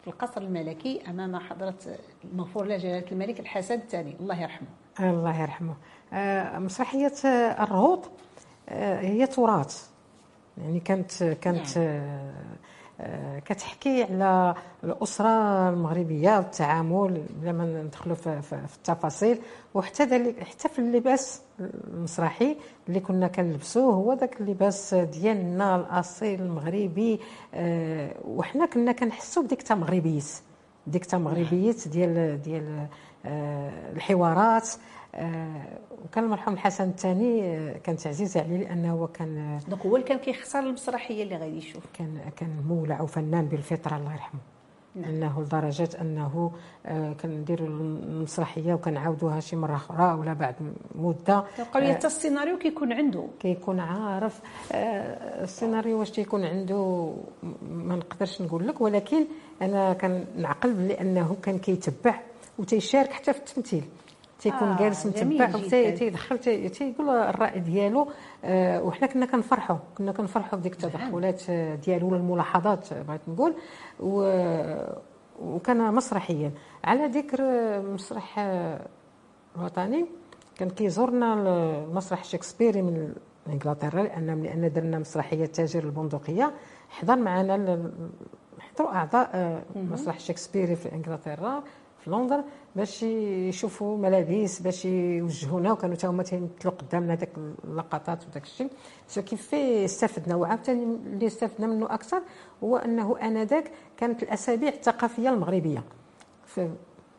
في 0.05 0.11
القصر 0.11 0.41
الملكي 0.41 1.01
أمام 1.09 1.39
حضرة 1.39 1.75
المغفور 2.23 2.65
له 2.65 2.77
جلالة 2.77 3.11
الملك 3.11 3.39
الحسن 3.39 3.75
الثاني. 3.75 4.15
الله 4.19 4.41
يرحمه. 4.41 4.67
الله 4.99 5.41
يرحمه. 5.41 5.75
آه، 6.13 6.59
مسرحيه 6.59 7.13
الرهوط 7.63 8.09
آه، 8.69 8.99
هي 8.99 9.27
تراث. 9.27 9.89
يعني 10.57 10.79
كانت 10.79 11.23
كانت 11.23 11.77
نعم. 11.77 12.31
آه، 13.01 13.39
كتحكي 13.39 14.03
على 14.03 14.55
الأسرة 14.83 15.69
المغربية 15.69 16.37
والتعامل 16.37 17.25
بلا 17.41 17.51
ما 17.51 17.65
ندخلوا 17.83 18.15
في, 18.15 18.41
في 18.41 18.55
التفاصيل. 18.75 19.39
وحتى 19.73 20.33
حتى 20.41 20.69
في 20.69 20.79
اللباس 20.79 21.41
المسرحي 21.59 22.55
اللي 22.87 22.99
كنا 22.99 23.27
كنلبسوه 23.27 23.93
هو 23.93 24.13
ذاك 24.13 24.41
اللباس 24.41 24.93
ديالنا 24.93 25.75
الأصيل 25.75 26.41
المغربي. 26.41 27.19
أه 27.53 28.15
وحنا 28.25 28.65
كنا 28.65 28.91
كنحسوا 28.91 29.43
بديك 29.43 29.61
تا 29.61 29.75
مغربيت 29.75 30.25
ديك 30.87 31.05
تا 31.05 31.17
مغربيت 31.17 31.87
ديال 31.87 32.41
ديال 32.41 32.87
أه 33.25 33.91
الحوارات. 33.93 34.69
وكان 36.05 36.23
المرحوم 36.23 36.53
الحسن 36.53 36.89
الثاني 36.89 37.43
آه، 37.43 37.77
كانت 37.77 38.07
عزيزه 38.07 38.41
عليه 38.41 38.57
لأنه 38.57 39.07
كان 39.13 39.59
دونك 39.67 39.85
هو 39.85 39.95
اللي 39.95 40.07
كان 40.07 40.17
كيختار 40.17 40.63
المسرحية 40.63 41.23
اللي 41.23 41.37
غادي 41.37 41.57
يشوف. 41.57 41.83
كان 41.93 42.19
كان 42.35 42.49
مولع 42.67 43.01
وفنان 43.01 43.45
بالفطرة 43.45 43.97
الله 43.97 44.13
يرحمه. 44.13 44.39
نعم. 44.95 45.09
انه 45.09 45.41
لدرجة 45.41 45.89
أنه 46.01 46.51
آه، 46.85 47.13
كنديروا 47.13 47.67
المسرحية 47.67 48.73
وكنعاودوها 48.73 49.39
شي 49.39 49.55
مرة 49.55 49.75
أخرى 49.75 50.13
ولا 50.13 50.33
بعد 50.33 50.55
مدة. 50.95 51.43
قال 51.73 51.83
لي 51.83 51.93
حتى 51.93 52.07
السيناريو 52.07 52.57
كيكون 52.57 52.93
عنده. 52.93 53.27
كيكون 53.39 53.79
عارف 53.79 54.41
آه، 54.71 55.43
السيناريو 55.43 55.99
واش 55.99 56.11
تيكون 56.11 56.45
عنده 56.45 57.13
ما 57.71 57.95
نقدرش 57.95 58.41
نقول 58.41 58.67
لك 58.67 58.81
ولكن 58.81 59.25
أنا 59.61 59.93
كنعقل 59.93 60.73
بلي 60.73 61.01
انه 61.01 61.37
كان 61.43 61.57
كيتبع 61.59 62.19
وتيشارك 62.59 63.11
حتى 63.11 63.33
في 63.33 63.39
التمثيل. 63.39 63.83
تيكون 64.39 64.67
آه 64.67 64.77
جالس 64.77 65.05
متبع 65.05 65.49
وتيدخل 65.55 66.37
تيقول 66.69 67.09
الرأي 67.09 67.59
ديالو 67.59 68.07
آه 68.45 68.83
وحنا 68.83 69.07
كنا 69.07 69.25
كنفرحوا 69.25 69.77
كنا 69.97 70.11
كنفرحوا 70.11 70.59
بديك 70.59 70.73
التدخلات 70.73 71.51
ديالو 71.85 72.07
ولا 72.07 72.17
الملاحظات 72.17 72.93
بغيت 72.93 73.21
نقول. 73.27 73.53
وكان 75.41 75.93
مسرحيا. 75.93 76.51
على 76.83 77.05
ذكر 77.05 77.41
مسرح 77.81 78.39
الوطني 79.57 80.05
كان 80.55 80.69
كيزورنا 80.69 81.33
المسرح 81.33 82.19
الشكسبيري 82.19 82.81
من 82.81 83.13
إنجلترا 83.49 84.03
لأن 84.03 84.43
لأن 84.43 84.73
درنا 84.73 84.99
مسرحية 84.99 85.45
تاجر 85.45 85.83
البندقية. 85.83 86.51
حضر 86.89 87.15
معنا 87.15 87.91
حضروا 88.59 88.91
أعضاء 88.95 89.61
مسرح 89.75 90.15
الشكسبيري 90.15 90.75
في 90.75 90.91
إنجلترا. 90.91 91.63
في 92.05 92.11
لندن 92.11 92.43
باش 92.75 93.03
يشوفوا 93.03 93.97
ملابس 93.97 94.59
باش 94.59 94.85
يوجهونا 94.85 95.71
وكانوا 95.71 95.95
حتى 95.95 96.07
هما 96.07 96.23
تيمثلوا 96.23 96.73
قدامنا 96.73 97.15
داك 97.15 97.29
اللقطات 97.63 98.27
وداك 98.27 98.43
الشيء. 98.43 98.69
سو 99.07 99.21
كيف 99.21 99.55
استفدنا 99.55 100.35
وعاوتاني 100.35 100.83
اللي 100.83 101.27
استفدنا 101.27 101.67
منه 101.67 101.85
أكثر 101.85 102.21
هو 102.63 102.77
أنه 102.77 103.17
آنذاك 103.21 103.71
كانت 103.97 104.23
الأسابيع 104.23 104.69
الثقافية 104.69 105.29
المغربية 105.29 105.83
في 106.45 106.69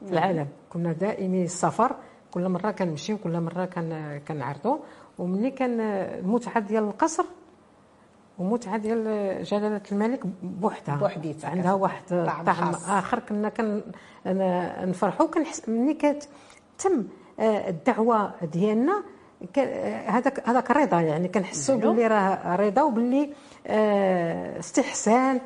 العالم. 0.03 0.47
كنا 0.73 0.93
دائمي 0.93 1.45
السفر 1.45 1.97
كل 2.31 2.49
مرة 2.49 2.71
كنمشيو 2.71 3.19
كل 3.19 3.41
مرة 3.41 3.65
كنعرضوا 4.29 4.77
ومني 5.19 5.51
كان 5.51 5.81
المتعه 5.81 6.59
ديال 6.61 6.85
القصر 6.85 7.25
ومتعه 8.39 8.77
ديال 8.77 9.05
جلالة 9.45 9.81
الملك 9.93 10.21
بوحدها. 10.43 10.97
بوحديتها 10.97 11.51
عندها 11.51 11.73
واحد 11.73 12.03
طعم 12.47 12.75
آخر. 12.89 13.19
كنا 13.19 13.49
كنفرحوا 14.25 15.27
كنحس 15.27 15.69
ملي 15.69 15.95
كتم 15.95 17.05
آه، 17.41 17.69
الدعوة 17.69 18.33
ديالنا. 18.53 19.03
هذاك 20.07 20.49
هذاك 20.49 20.71
الرضا 20.71 21.01
يعني. 21.01 21.29
كنحسوا 21.29 21.77
باللي 21.77 22.07
راه 22.07 22.57
رضا 22.57 22.83
وباللي 22.83 23.31
آه، 23.67 24.59
استحسان 24.59 25.41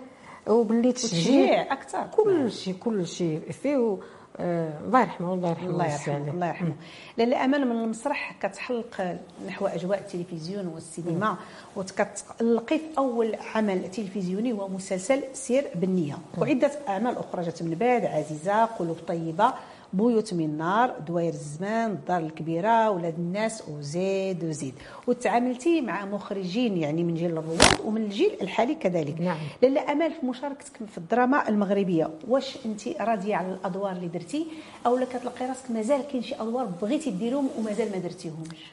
وباللي 0.49 0.92
تشجيع. 0.92 1.73
أكثر. 1.73 2.06
كل 2.16 2.50
شيء 2.52 2.75
كل 2.75 3.06
شيء 3.06 3.40
فيه. 3.50 3.76
آه، 3.76 3.99
الله 4.40 5.00
يرحمه 5.00 5.35
الله 5.35 5.49
يرحمه 5.50 5.70
الله 5.70 5.85
يرحمه 5.85 6.30
الله 6.30 6.47
يرحمه. 6.47 6.75
لأن 7.16 7.32
امانه 7.32 7.64
من 7.64 7.85
المسرح 7.85 8.37
كتحلق 8.42 9.18
نحو 9.47 9.66
أجواء 9.66 9.99
التلفزيون 9.99 10.66
والسينما 10.66 11.37
وكتلقي 11.76 12.78
في 12.78 12.99
أول 12.99 13.37
عمل 13.54 13.90
تلفزيوني 13.90 14.52
هو 14.52 14.68
مسلسل 14.68 15.23
سير 15.32 15.64
بالنية. 15.75 16.18
وعده 16.38 16.70
اعمال 16.88 17.18
أخرى 17.18 17.42
جات 17.42 17.62
من 17.62 17.75
بعد 17.75 18.04
عزيزة 18.04 18.64
قلوب 18.64 18.97
طيبة 19.09 19.52
بيوت 19.92 20.35
من 20.35 20.59
نار 20.59 20.94
دوائر 21.06 21.32
الزمان 21.32 21.90
الدار 21.90 22.18
الكبيرة 22.18 22.90
ولاد 22.90 23.14
الناس 23.18 23.62
وزيد 23.68 24.44
وزيد. 24.44 24.75
وتعاملتي 25.06 25.80
مع 25.80 26.04
مخرجين 26.04 26.76
يعني 26.76 27.04
من 27.04 27.14
جيل 27.14 27.30
الرواد 27.30 27.80
ومن 27.85 28.02
الجيل 28.02 28.30
الحالي 28.42 28.75
كذلك. 28.75 29.20
نعم. 29.20 29.37
لاله 29.62 29.92
أمال 29.92 30.12
في 30.12 30.26
مشاركتك 30.26 30.76
في 30.87 30.99
الدراما 30.99 31.49
المغربية 31.49 32.11
واش 32.28 32.59
أنت 32.66 32.88
راضية 33.00 33.37
على 33.37 33.52
الأدوار 33.52 33.92
اللي 33.92 34.09
درتي؟ 34.09 34.47
أو 34.87 34.97
لا 34.97 35.04
كتلقي 35.04 35.47
راسك 35.47 35.70
مازال 35.70 36.02
كاين 36.12 36.23
شي 36.23 36.35
أدوار 36.35 36.64
بغيتي 36.82 37.11
ديرهم 37.11 37.49
ومازال 37.59 37.90
ما 37.92 37.99
درتيهمش؟ 37.99 38.73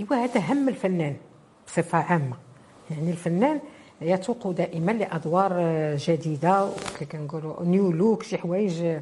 إيوا 0.00 0.24
هذا 0.24 0.40
هم 0.40 0.68
الفنان 0.68 1.16
بصفة 1.66 1.98
عامة. 1.98 2.36
يعني 2.90 3.10
الفنان 3.10 3.60
يتوق 4.00 4.50
دائما 4.50 4.92
لأدوار 4.92 5.52
جديدة 5.96 6.70
كنقولوا 7.12 7.64
new 7.64 7.90
look 7.90 8.22
شي 8.22 8.38
حوايج 8.38 8.98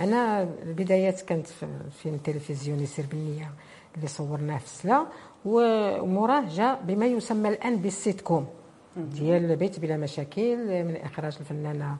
أنا 0.00 0.42
البدايات 0.42 1.20
كانت 1.20 1.46
في 1.46 1.66
فيلم 2.02 2.16
تلفزيوني 2.16 2.86
سير 2.86 3.04
بالنية 3.10 3.50
اللي 3.96 4.06
صورناه 4.08 4.58
في 4.58 4.64
السلا 4.64 5.06
وموراه 5.44 6.44
جاء 6.48 6.80
بما 6.84 7.06
يسمى 7.06 7.48
الآن 7.48 7.76
بالسيت 7.76 8.20
كوم 8.20 8.46
ديال 8.96 9.56
بيت 9.56 9.80
بلا 9.80 9.96
مشاكل 9.96 10.84
من 10.84 10.96
إخراج 10.96 11.36
الفنانة 11.40 11.96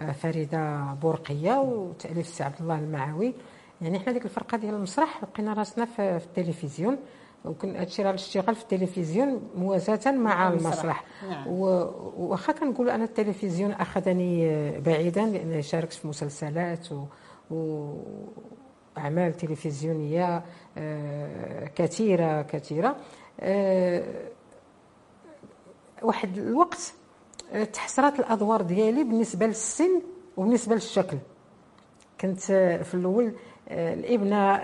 آه، 0.00 0.12
فريدة 0.12 0.92
بورقية 1.02 1.60
وتأليف 1.60 2.26
السي 2.28 2.44
عبد 2.44 2.60
الله 2.60 2.78
المعاوي. 2.78 3.34
يعني 3.82 3.98
حنا 3.98 4.12
ديك 4.12 4.24
الفرقة 4.24 4.58
ديال 4.58 4.74
المسرح 4.74 5.22
لقينا 5.22 5.52
راسنا 5.52 5.84
في 5.84 6.16
التلفزيون 6.16 6.96
وكان 7.44 7.76
هادشي 7.76 8.02
راه 8.02 8.10
الاشتغال 8.10 8.54
في 8.54 8.62
التلفزيون 8.62 9.42
موازاة 9.56 10.12
مع 10.12 10.48
المسرح. 10.48 11.04
نعم. 11.30 11.48
واخا 11.48 12.52
كنقول 12.52 12.90
أنا 12.90 13.04
التلفزيون 13.04 13.72
أخذني 13.72 14.70
بعيدا 14.80 15.26
لاني 15.26 15.62
شاركت 15.62 15.92
في 15.92 16.08
مسلسلات 16.08 16.92
و, 16.92 17.04
وأعمال 17.50 19.36
تلفزيونية 19.36 20.44
آه، 20.78 21.66
كثيرة 21.66 22.42
كثيرة. 22.42 22.96
آه، 23.40 24.02
واحد 26.02 26.38
الوقت 26.38 26.94
آه، 27.52 27.64
تحسرات 27.64 28.20
الأدوار 28.20 28.62
ديالي 28.62 29.04
بالنسبة 29.04 29.46
للسن 29.46 30.02
وبالنسبة 30.36 30.74
للشكل. 30.74 31.16
كنت 32.20 32.40
في 32.82 32.94
الأول 32.94 33.32
الابنه 33.70 34.56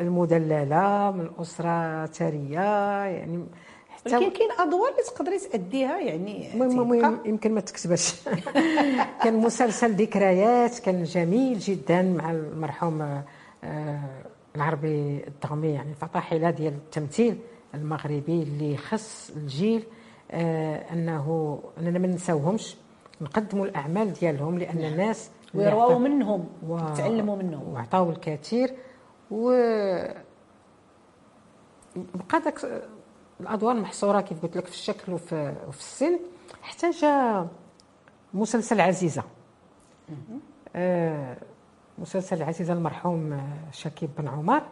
المدللة 0.00 1.10
من 1.10 1.30
اسره 1.40 2.06
ثريه 2.06 2.60
يعني 3.04 3.46
ولكن 4.06 4.30
كاين 4.30 4.50
ادوار 4.58 4.90
اللي 4.90 5.02
تقدري 5.02 5.38
تاديها 5.38 5.98
يعني 5.98 6.54
المهم 6.54 7.20
يمكن 7.24 7.54
ما 7.54 7.60
تكتبش. 7.60 8.14
كان 9.22 9.36
مسلسل 9.36 9.92
ذكريات 9.92 10.78
كان 10.78 11.04
جميل 11.04 11.58
جدا 11.58 12.02
مع 12.02 12.30
المرحوم 12.30 13.22
آه، 13.64 14.00
العربي 14.56 15.24
الضغمي 15.26 15.68
يعني 15.68 15.94
فطاحله 15.94 16.50
ديال 16.50 16.72
التمثيل 16.72 17.38
المغربي 17.74 18.42
اللي 18.42 18.76
خص 18.76 19.30
الجيل 19.36 19.82
آه، 20.30 20.92
أنه 20.92 21.58
أننا 21.78 21.98
ما 21.98 22.06
نساوهمش 22.06 22.76
نقدموا 23.20 23.66
الأعمال 23.66 24.12
ديالهم 24.12 24.58
لأن 24.58 24.78
نعم. 24.78 24.92
الناس 24.92 25.30
ويرواو 25.54 25.98
منهم 25.98 26.48
و... 26.68 26.78
تعلموا 26.78 27.36
منهم. 27.36 27.74
وعطاو 27.74 28.10
الكثير. 28.10 28.74
و 29.30 29.50
بقى 31.96 32.40
داك 32.44 32.84
الأدوار 33.40 33.74
محصوره 33.74 34.20
كيف 34.20 34.42
قلت 34.42 34.56
لك 34.56 34.66
في 34.66 34.72
الشكل 34.72 35.12
وفي, 35.12 35.54
وفي 35.68 35.78
السن 35.78 36.18
حتى 36.62 36.90
جا 36.90 37.46
مسلسل 38.34 38.80
عزيزة. 38.80 39.22
آه 40.76 41.36
مسلسل 41.98 42.42
عزيزة 42.42 42.72
المرحوم 42.72 43.32
آه، 43.32 43.70
شكيب 43.72 44.10
بن 44.18 44.28
عمر. 44.28 44.62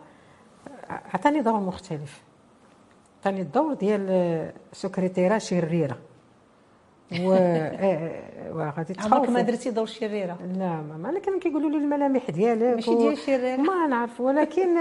عطاني 0.88 1.40
دور 1.40 1.60
مختلف. 1.60 2.22
عطاني 3.20 3.40
الدور 3.40 3.74
ديال 3.74 4.06
آه، 4.10 4.52
سكرتيرة 4.72 5.38
شريرة. 5.38 5.98
و 7.20 7.30
وغادي 8.56 8.94
تخوف 8.94 9.30
ما 9.30 9.40
درتي 9.40 9.70
دور 9.70 9.86
شريرة؟ 9.86 10.38
لا 10.58 10.82
ما 10.98 11.08
أنا 11.10 11.18
كانوا 11.18 11.40
كيقولوا 11.40 11.70
لي 11.70 11.76
الملامح 11.76 12.30
ديالك 12.30 12.74
ماشي 12.74 12.94
ديال 12.94 13.12
الشريره 13.12 13.56
ما 13.56 13.86
نعرف 13.86 14.20
ولكن 14.20 14.76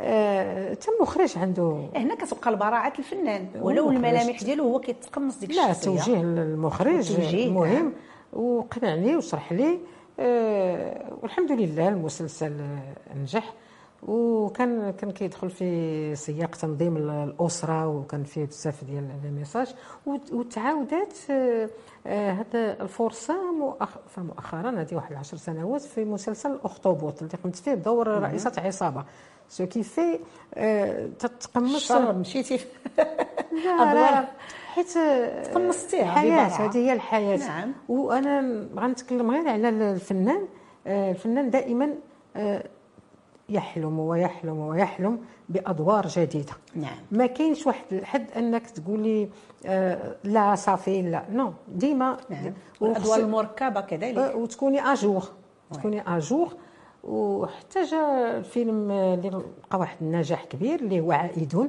آه 0.00 0.74
تم 0.74 0.92
المخرج 0.96 1.38
عنده. 1.38 1.88
هنا 1.96 2.14
كتبقى 2.14 2.50
البراعه 2.50 2.92
الفنان 2.98 3.48
ولو 3.60 3.90
الملامح 3.90 4.42
ديالو 4.42 4.64
هو 4.64 4.80
كيتقمص 4.80 5.38
ديك 5.38 5.50
الشخصية. 5.50 5.90
لا 5.90 5.96
توجيه. 5.98 6.20
المخرج 6.20 7.20
مهم. 7.50 7.92
وقنعني 8.32 9.16
وشرح 9.16 9.52
لي 9.52 9.78
آه 10.20 11.12
والحمد 11.22 11.52
لله 11.52 11.88
المسلسل 11.88 12.52
نجح. 13.22 13.54
وكان 14.02 14.90
كان 14.90 15.10
كيدخل 15.10 15.50
في 15.50 16.14
سياق 16.14 16.50
تنظيم 16.50 16.96
الأسرة 16.96 17.88
وكان 17.88 18.24
فيه 18.24 18.44
بزاف 18.44 18.84
ديال 18.84 19.10
الميساج 19.24 19.74
وتعاودات 20.32 21.14
هذا 22.06 22.46
آه، 22.54 22.82
الفرصة 22.82 23.36
مؤخرا 24.18 24.80
هذه 24.80 24.94
واحد 24.94 25.14
10 25.14 25.38
سنوات 25.38 25.80
في 25.80 26.04
مسلسل 26.04 26.50
الاخطبوط 26.50 27.22
اللي 27.22 27.34
قمت 27.44 27.56
فيه 27.56 27.74
بدور 27.74 28.08
رئيسة 28.08 28.52
عصابة. 28.58 29.04
ce 29.48 29.66
qui 29.66 29.82
fait 29.82 30.18
تتقمص 31.18 31.92
مشيتي. 31.92 32.60
ادوار 33.80 34.24
حيت 34.74 34.98
تقمصتيها 35.44 36.02
الحياة 36.02 36.66
هذه 36.66 36.76
هي 36.76 36.92
الحياة. 36.92 37.36
نعم. 37.36 37.72
وأنا 37.88 38.66
غنتكلم 38.76 39.30
غير 39.30 39.48
على 39.48 39.68
الفنان 39.68 40.48
آه، 40.86 41.10
الفنان 41.10 41.50
دائما 41.50 41.94
آه، 42.36 42.64
يحلم 43.48 43.98
ويحلم 43.98 44.58
ويحلم 44.58 45.18
بأدوار 45.48 46.06
جديدة. 46.06 46.52
نعم. 46.74 46.96
ما 47.12 47.26
كاينش 47.26 47.66
واحد 47.66 47.84
الحد 47.92 48.26
أنك 48.36 48.70
تقولي 48.70 49.28
آه 49.66 50.16
لا 50.24 50.54
صافي 50.54 51.02
لا. 51.02 51.24
non 51.32 51.52
ديما 51.68 52.16
نعم. 52.30 52.52
والأدوار 52.80 53.20
المركبة 53.20 53.80
كذلك 53.80 54.18
آه 54.18 54.36
وتكوني 54.36 54.80
à 54.80 54.89
jour 54.89 55.24
تكوني 55.72 56.16
اجور 56.16 56.48
وحتى 57.04 57.82
جا 57.82 58.36
الفيلم 58.38 58.90
اللي 58.90 59.30
لقى 59.30 59.78
واحد 59.78 59.96
النجاح 60.00 60.44
كبير 60.44 60.80
اللي 60.80 61.00
هو 61.00 61.12
عائدون. 61.12 61.68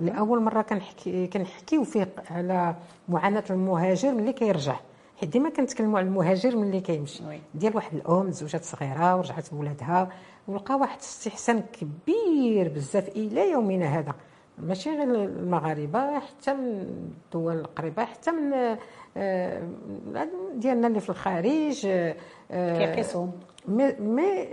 لأول 0.00 0.42
مرة 0.42 0.62
كنحكي 0.62 1.26
كنحكيو 1.26 1.84
فيه 1.84 2.08
على 2.30 2.74
معاناة 3.08 3.44
المهاجر 3.50 4.12
ملي 4.12 4.32
كيرجع. 4.32 4.76
حيت 5.20 5.28
ديما 5.28 5.50
كنتكلموا 5.50 5.98
على 5.98 6.08
المهاجر 6.08 6.56
ملي 6.56 6.80
كيمشي. 6.80 7.22
ديال 7.54 7.76
واحد 7.76 7.94
الأم 7.94 8.30
زوجات 8.30 8.64
صغيرة 8.64 9.16
ورجعت 9.16 9.54
بولادها. 9.54 10.08
ولقى 10.48 10.74
واحد 10.74 10.98
الاستحسان 10.98 11.62
كبير 11.72 12.68
بزاف 12.68 13.08
إلى 13.08 13.50
يومنا 13.50 13.98
هذا. 13.98 14.14
ماشي 14.58 14.90
غير 14.90 15.02
المغاربة 15.02 16.18
حتى 16.18 16.54
من 16.54 16.68
الدول 16.68 17.58
القريبة 17.58 18.04
حتى 18.04 18.30
من 18.30 18.76
آه، 19.16 19.62
ديالنا 20.54 20.86
اللي 20.86 21.00
في 21.00 21.10
الخارج 21.10 21.86
آه، 21.86 22.78
كيقيسهم 22.78 23.32
mais 23.68 24.48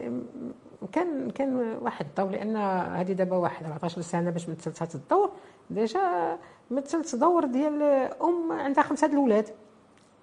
كان 0.91 1.29
كان 1.29 1.77
واحد 1.81 2.05
الدور 2.05 2.29
لأن 2.31 2.55
هذه 2.95 3.11
دابا 3.11 3.37
واحد 3.37 3.65
14 3.65 4.01
سنه 4.01 4.29
باش 4.29 4.49
مثلت 4.49 4.83
هذا 4.83 4.95
الدور 4.95 5.31
déjà 5.69 6.37
مثلت 6.71 7.15
دور 7.15 7.45
ديال 7.45 7.81
أم 8.23 8.51
عندها 8.51 8.83
خمسة 8.83 9.07
الأولاد. 9.07 9.49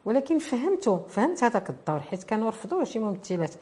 ولكن 0.04 0.38
فهمته 0.38 0.96
فهمت 1.08 1.44
هذاك 1.44 1.70
الدور 1.70 2.00
حيت 2.00 2.22
كانوا 2.22 2.48
رفضوه 2.48 2.84
شي 2.84 2.98
ممثلات. 2.98 3.54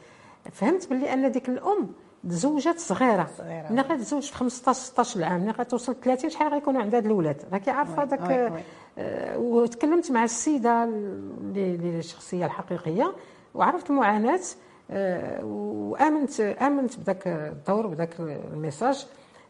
فهمت 0.51 0.89
باللي 0.89 1.13
أن 1.13 1.31
ديك 1.31 1.49
الأم 1.49 1.89
تزوجات 2.29 2.79
صغيرة. 2.79 3.27
ملي 3.71 3.81
غتزوج 3.81 4.21
في 4.23 4.33
15 4.37 4.79
16 4.79 5.23
عام 5.23 5.41
ملي 5.41 5.51
غتوصل 5.51 5.95
30 6.03 6.29
شحال 6.29 6.53
غيكونوا 6.53 6.81
عندها 6.81 6.99
الاولاد 6.99 7.41
راكي 7.53 7.71
عارفة 7.71 8.03
هذاك 8.03 8.21
آه 8.97 9.37
وتكلمت 9.37 10.11
مع 10.11 10.23
السيدة 10.23 10.83
اللي 10.83 11.99
الشخصية 11.99 12.45
الحقيقية 12.45 13.13
وعرفت 13.55 13.89
المعاناه 13.89 14.39
آه 14.91 15.45
وامنت 15.45 16.39
آمنت 16.39 16.99
بداك 16.99 17.27
الدور 17.27 17.87
بداك 17.87 18.19
ال 18.19 18.29
message. 18.29 19.07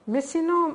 mais 0.08 0.22
sinon 0.22 0.74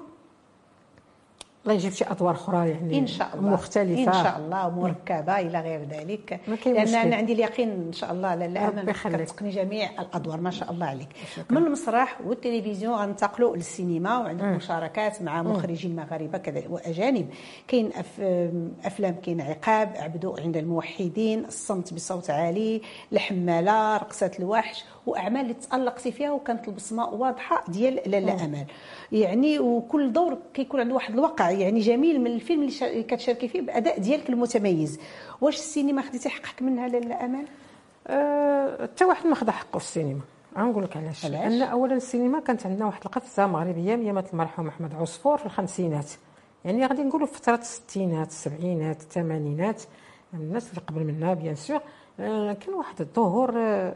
الله 1.64 1.74
يجيب 1.74 1.92
شي 1.92 2.05
أدوار 2.05 2.35
أخرى 2.35 2.70
يعني 2.70 2.98
إن 2.98 3.07
شاء 3.07 3.29
الله. 3.35 3.50
مختلفة. 3.50 4.18
إن 4.18 4.24
شاء 4.24 4.38
الله 4.38 4.68
مركبه 4.68 5.38
إلى 5.40 5.61
غير 5.61 5.85
ذلك. 5.85 6.40
لأن 6.66 6.94
أنا 6.94 7.16
عندي 7.16 7.33
اليقين 7.33 7.70
إن 7.70 7.92
شاء 7.92 8.12
الله 8.12 8.35
لا 8.35 8.92
كتقني 8.92 9.50
جميع 9.50 9.90
الأدوار 10.00 10.40
ما 10.40 10.50
شاء 10.50 10.70
الله 10.70 10.87
عليك. 10.87 11.09
من 11.50 11.57
المسرح 11.57 12.20
والتلفزيون 12.27 12.94
غننتقلوا 12.94 13.57
للسينما 13.57 14.18
وعندك 14.18 14.44
مشاركات 14.44 15.22
مع 15.22 15.42
مخرجين 15.42 15.96
مغاربه 15.96 16.38
كذلك 16.38 16.66
وأجانب. 16.70 17.29
كاين 17.68 17.90
أفلام 18.85 19.14
كاين 19.14 19.40
عقاب 19.40 19.92
عبدو 19.96 20.37
عند 20.37 20.57
الموحدين 20.57 21.44
الصمت 21.44 21.94
بصوت 21.94 22.31
عالي 22.31 22.83
الحمالة 23.12 23.96
رقصة 23.96 24.31
الوحش. 24.38 24.85
وأعمال 25.07 25.40
اللي 25.40 25.55
تالقتي 25.55 26.12
فيها 26.12 26.31
وكانت 26.31 26.69
البصمه 26.69 27.09
واضحة 27.09 27.64
ديال 27.69 27.95
لاله 27.95 28.45
أمال. 28.45 28.67
يعني 29.12 29.59
وكل 29.59 30.12
دور 30.12 30.38
كيكون 30.55 30.81
عنده 30.81 30.95
واحد 30.95 31.14
الوقع. 31.14 31.51
يعني 31.51 31.81
جميل 31.81 32.21
من 32.21 32.27
الفيلم 32.27 32.62
اللي 32.62 33.03
كتشاركي 33.03 33.49
فيه 33.49 33.61
بأداء 33.61 33.99
ديالك 34.01 34.31
المتميز. 34.31 35.01
واش 35.40 35.57
السينما 35.57 36.03
خديتي 36.03 36.29
حقك 36.29 36.62
منها 36.62 36.88
لاله 36.88 37.25
أمال؟ 37.25 37.45
أه، 38.07 38.83
حتى 38.83 39.05
أه 39.05 39.09
واحد 39.09 39.27
ما 39.27 39.35
خدا 39.35 39.53
حقه 39.53 39.79
في 39.79 39.85
السينما. 39.85 40.21
غنقول 40.59 40.85
لك 40.85 40.97
علاش؟ 40.97 41.27
لأن 41.27 41.62
اولا 41.62 41.95
السينما 41.95 42.40
كانت 42.40 42.67
عندنا 42.67 42.87
واحد 42.87 43.01
القفزة 43.05 43.47
مغربية 43.47 43.97
من 43.97 44.03
ايامات 44.03 44.33
المرحوم 44.33 44.69
أحمد 44.69 44.95
عصفور 44.95 45.38
في 45.38 45.47
الخمسينات. 45.47 46.11
يعني 46.64 46.87
غادي 46.87 47.03
نقولوا 47.03 47.27
في 47.27 47.35
فتره 47.35 47.55
الستينات 47.55 48.29
السبعينات 48.29 49.01
الثمانينات 49.01 49.83
الناس 50.35 50.71
اللي 50.71 50.81
قبل 50.81 51.05
منا 51.05 51.35
بيان 51.35 51.55
سور 51.55 51.81
آه، 52.21 52.53
كان 52.53 52.75
واحد 52.75 53.01
الظهور 53.01 53.53
آه، 53.57 53.95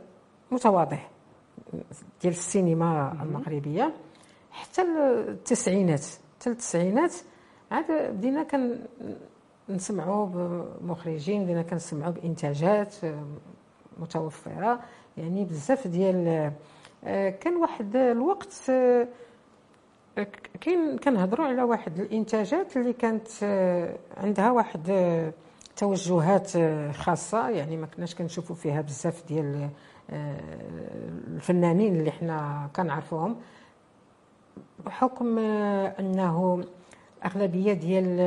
متواضع. 0.51 0.99
ديال 2.23 2.33
السينما 2.33 3.19
المغربية. 3.23 3.95
حتى 4.51 4.83
التسعينات 4.83 6.07
حتى 6.41 6.51
التسعينات 6.51 7.15
عاد 7.71 7.85
بدينا 8.15 8.43
كان 8.43 8.87
نسمعوا 9.69 10.27
بمخرجين 10.27 11.45
بدينا 11.45 11.63
كنسمعوا 11.63 12.13
بإنتاجات 12.13 13.05
آه، 13.05 13.25
متوفرة. 13.99 14.81
يعني 15.17 15.45
بزاف 15.45 15.87
ديال 15.87 16.53
كان 17.41 17.57
واحد 17.57 17.97
الوقت 17.97 18.71
كاين 20.61 20.99
كنهضروا 20.99 21.47
على 21.47 21.63
واحد 21.63 22.01
الإنتاجات 22.01 22.77
اللي 22.77 22.93
كانت 22.93 23.29
عندها 24.17 24.51
واحد 24.51 24.83
توجهات 25.77 26.57
آه، 26.57 26.93
خاصة. 26.93 27.49
يعني 27.49 27.77
ما 27.77 27.87
كناش 27.87 28.15
كنشوفوا 28.15 28.57
فيها 28.57 28.81
بزاف 28.81 29.27
ديال 29.29 29.55
آه، 29.55 29.71
الفنانين 30.11 31.97
اللي 31.97 32.11
حنا 32.11 32.68
كنعرفوهم 32.77 33.37
بحكم 34.87 35.38
آه، 35.38 35.94
أنه 36.01 36.64
أغلبية 37.25 37.73
ديال 37.73 38.21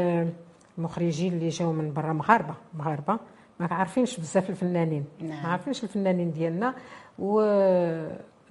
المخرجين 0.77 1.33
اللي 1.33 1.49
جاوا 1.49 1.73
من 1.73 1.93
برا 1.93 2.13
مغاربة 2.13 2.53
مغاربة 2.73 3.19
ما 3.59 3.73
عارفينش 3.73 4.19
بزاف 4.19 4.49
الفنانين 4.49 5.05
نعم. 5.19 5.43
ما 5.43 5.49
عارفينش 5.49 5.83
الفنانين 5.83 6.31
ديالنا 6.31 6.75
و 7.19 7.41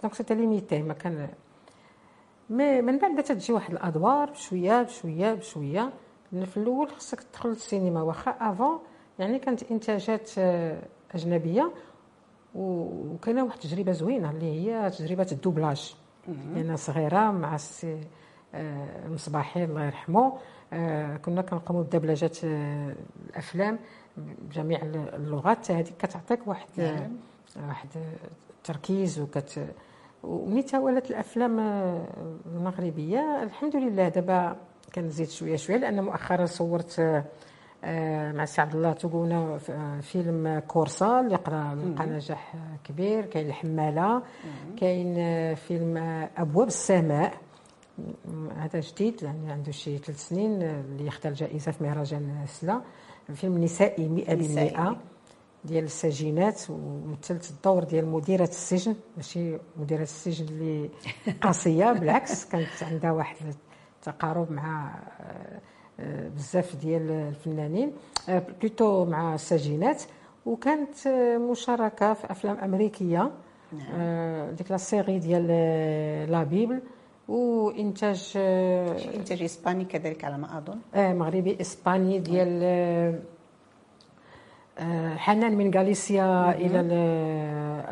donc 0.03 0.14
c'était 0.14 0.35
limité 0.35 0.83
ما 0.83 0.95
كان 0.95 1.29
mais 2.51 2.83
من 2.83 2.99
بعد 2.99 3.23
تجي 3.23 3.53
واحد 3.53 3.73
الأدوار 3.73 4.31
بشوية 4.31 4.83
بشوية 4.83 5.35
بشوية 5.35 5.93
في 6.31 6.57
الأول 6.57 6.90
خصك 6.90 7.21
تدخل 7.23 7.49
للسينما 7.49 8.03
واخا 8.03 8.31
avant 8.31 8.79
يعني 9.19 9.38
كانت 9.38 9.71
إنتاجات 9.71 10.31
آه، 10.38 10.83
أجنبية 11.14 11.73
وكاينة 12.55 13.45
واحد 13.45 13.57
التجربة 13.65 13.93
زوينة 13.93 14.31
اللي 14.31 14.47
هي 14.47 14.91
تجربة 14.91 15.27
الدوبلاج. 15.33 15.95
أنا 16.57 16.77
صغيرة 16.77 17.31
مع 17.31 17.55
السي 17.55 18.01
آه، 18.55 19.09
مصباحي 19.09 19.65
الله 19.65 19.85
يرحمه 19.85 20.33
آه، 20.73 21.17
كنا 21.17 21.43
كنقوموا 21.43 21.83
بدبلجات 21.83 22.39
الأفلام 22.45 23.79
بجميع 24.17 24.83
اللغات. 25.15 25.71
هذه 25.71 25.91
كتعطيك 25.99 26.47
واحد 26.47 26.69
نعم. 26.77 27.17
واحد 27.69 27.89
التركيز 28.59 29.19
وكت 29.21 29.67
وملي 30.23 30.63
تولت 30.63 31.11
الأفلام 31.11 31.61
المغربية. 32.47 33.43
الحمد 33.43 33.77
لله 33.77 34.09
دابا 34.09 34.57
كنزيد 34.95 35.29
شوية 35.29 35.57
شوية 35.57 35.77
لأن 35.77 36.05
مؤخرا 36.05 36.47
صورت 36.47 37.01
آه، 37.01 37.25
مع 37.83 38.43
السي 38.43 38.61
عبد 38.61 38.75
الله 38.75 38.93
توقونا 38.93 39.59
فيلم 40.01 40.62
كورسا 40.69 41.21
اللي 41.21 41.37
قرأ 41.37 41.75
لقى 41.75 42.07
نجاح 42.07 42.55
كبير 42.85 43.27
كاين 43.27 43.47
الحمالة 43.47 44.23
كاين 44.77 45.14
آه، 45.19 45.55
فيلم 45.55 45.97
آه، 45.97 46.31
أبواب 46.37 46.69
السماء. 46.69 47.35
هذا 48.57 48.81
جديد 48.81 49.23
يعني 49.23 49.53
عنده 49.53 49.73
شي 49.73 49.99
ثلاث 49.99 50.29
سنين 50.29 50.62
اللي 50.62 51.07
يختار 51.07 51.33
جائزة 51.33 51.73
في 51.73 51.85
مهرجان 51.85 52.45
سلا. 52.47 52.81
فيلم 53.35 53.59
نسائي 53.59 54.09
100% 54.09 54.97
ديال 55.64 55.85
السجينات 55.85 56.71
ومثلت 56.71 57.51
الدور 57.51 57.85
ديال 57.85 58.07
مديرة 58.07 58.45
السجن. 58.45 58.95
ماشي 59.16 59.59
مديرة 59.77 60.03
السجن 60.03 60.45
اللي 60.49 60.90
قاسية 61.43 61.93
بالعكس 61.93 62.45
كانت 62.45 62.83
عندها 62.83 63.12
واحد 63.12 63.37
التقارب 63.99 64.53
مع 64.53 64.99
بزاف 66.37 66.77
ديال 66.77 67.11
الفنانين 67.11 67.93
plutôt 68.29 69.05
مع 69.05 69.35
السجينات 69.35 70.03
وكانت 70.47 71.09
مشاركة 71.51 72.15
في 72.15 72.31
أفلام 72.31 72.57
أمريكية 72.57 73.31
نعم. 73.73 73.87
آه، 73.95 74.51
ديك 74.51 74.71
la 74.71 74.77
série 74.77 75.19
ديال 75.19 75.47
la 76.31 76.43
Bible 76.43 76.81
وإنتاج 77.29 78.33
إنتاج 79.15 79.43
إسباني 79.43 79.85
كذلك 79.85 80.25
على 80.25 80.39
ما 80.39 80.59
أظن. 80.59 80.79
آه 80.95 81.13
مغربي 81.13 81.57
إسباني 81.61 82.19
ديال 82.19 82.63
آه، 84.79 85.17
حنان 85.17 85.57
من 85.57 85.75
غاليسيا 85.75 86.51
إلى 86.53 86.81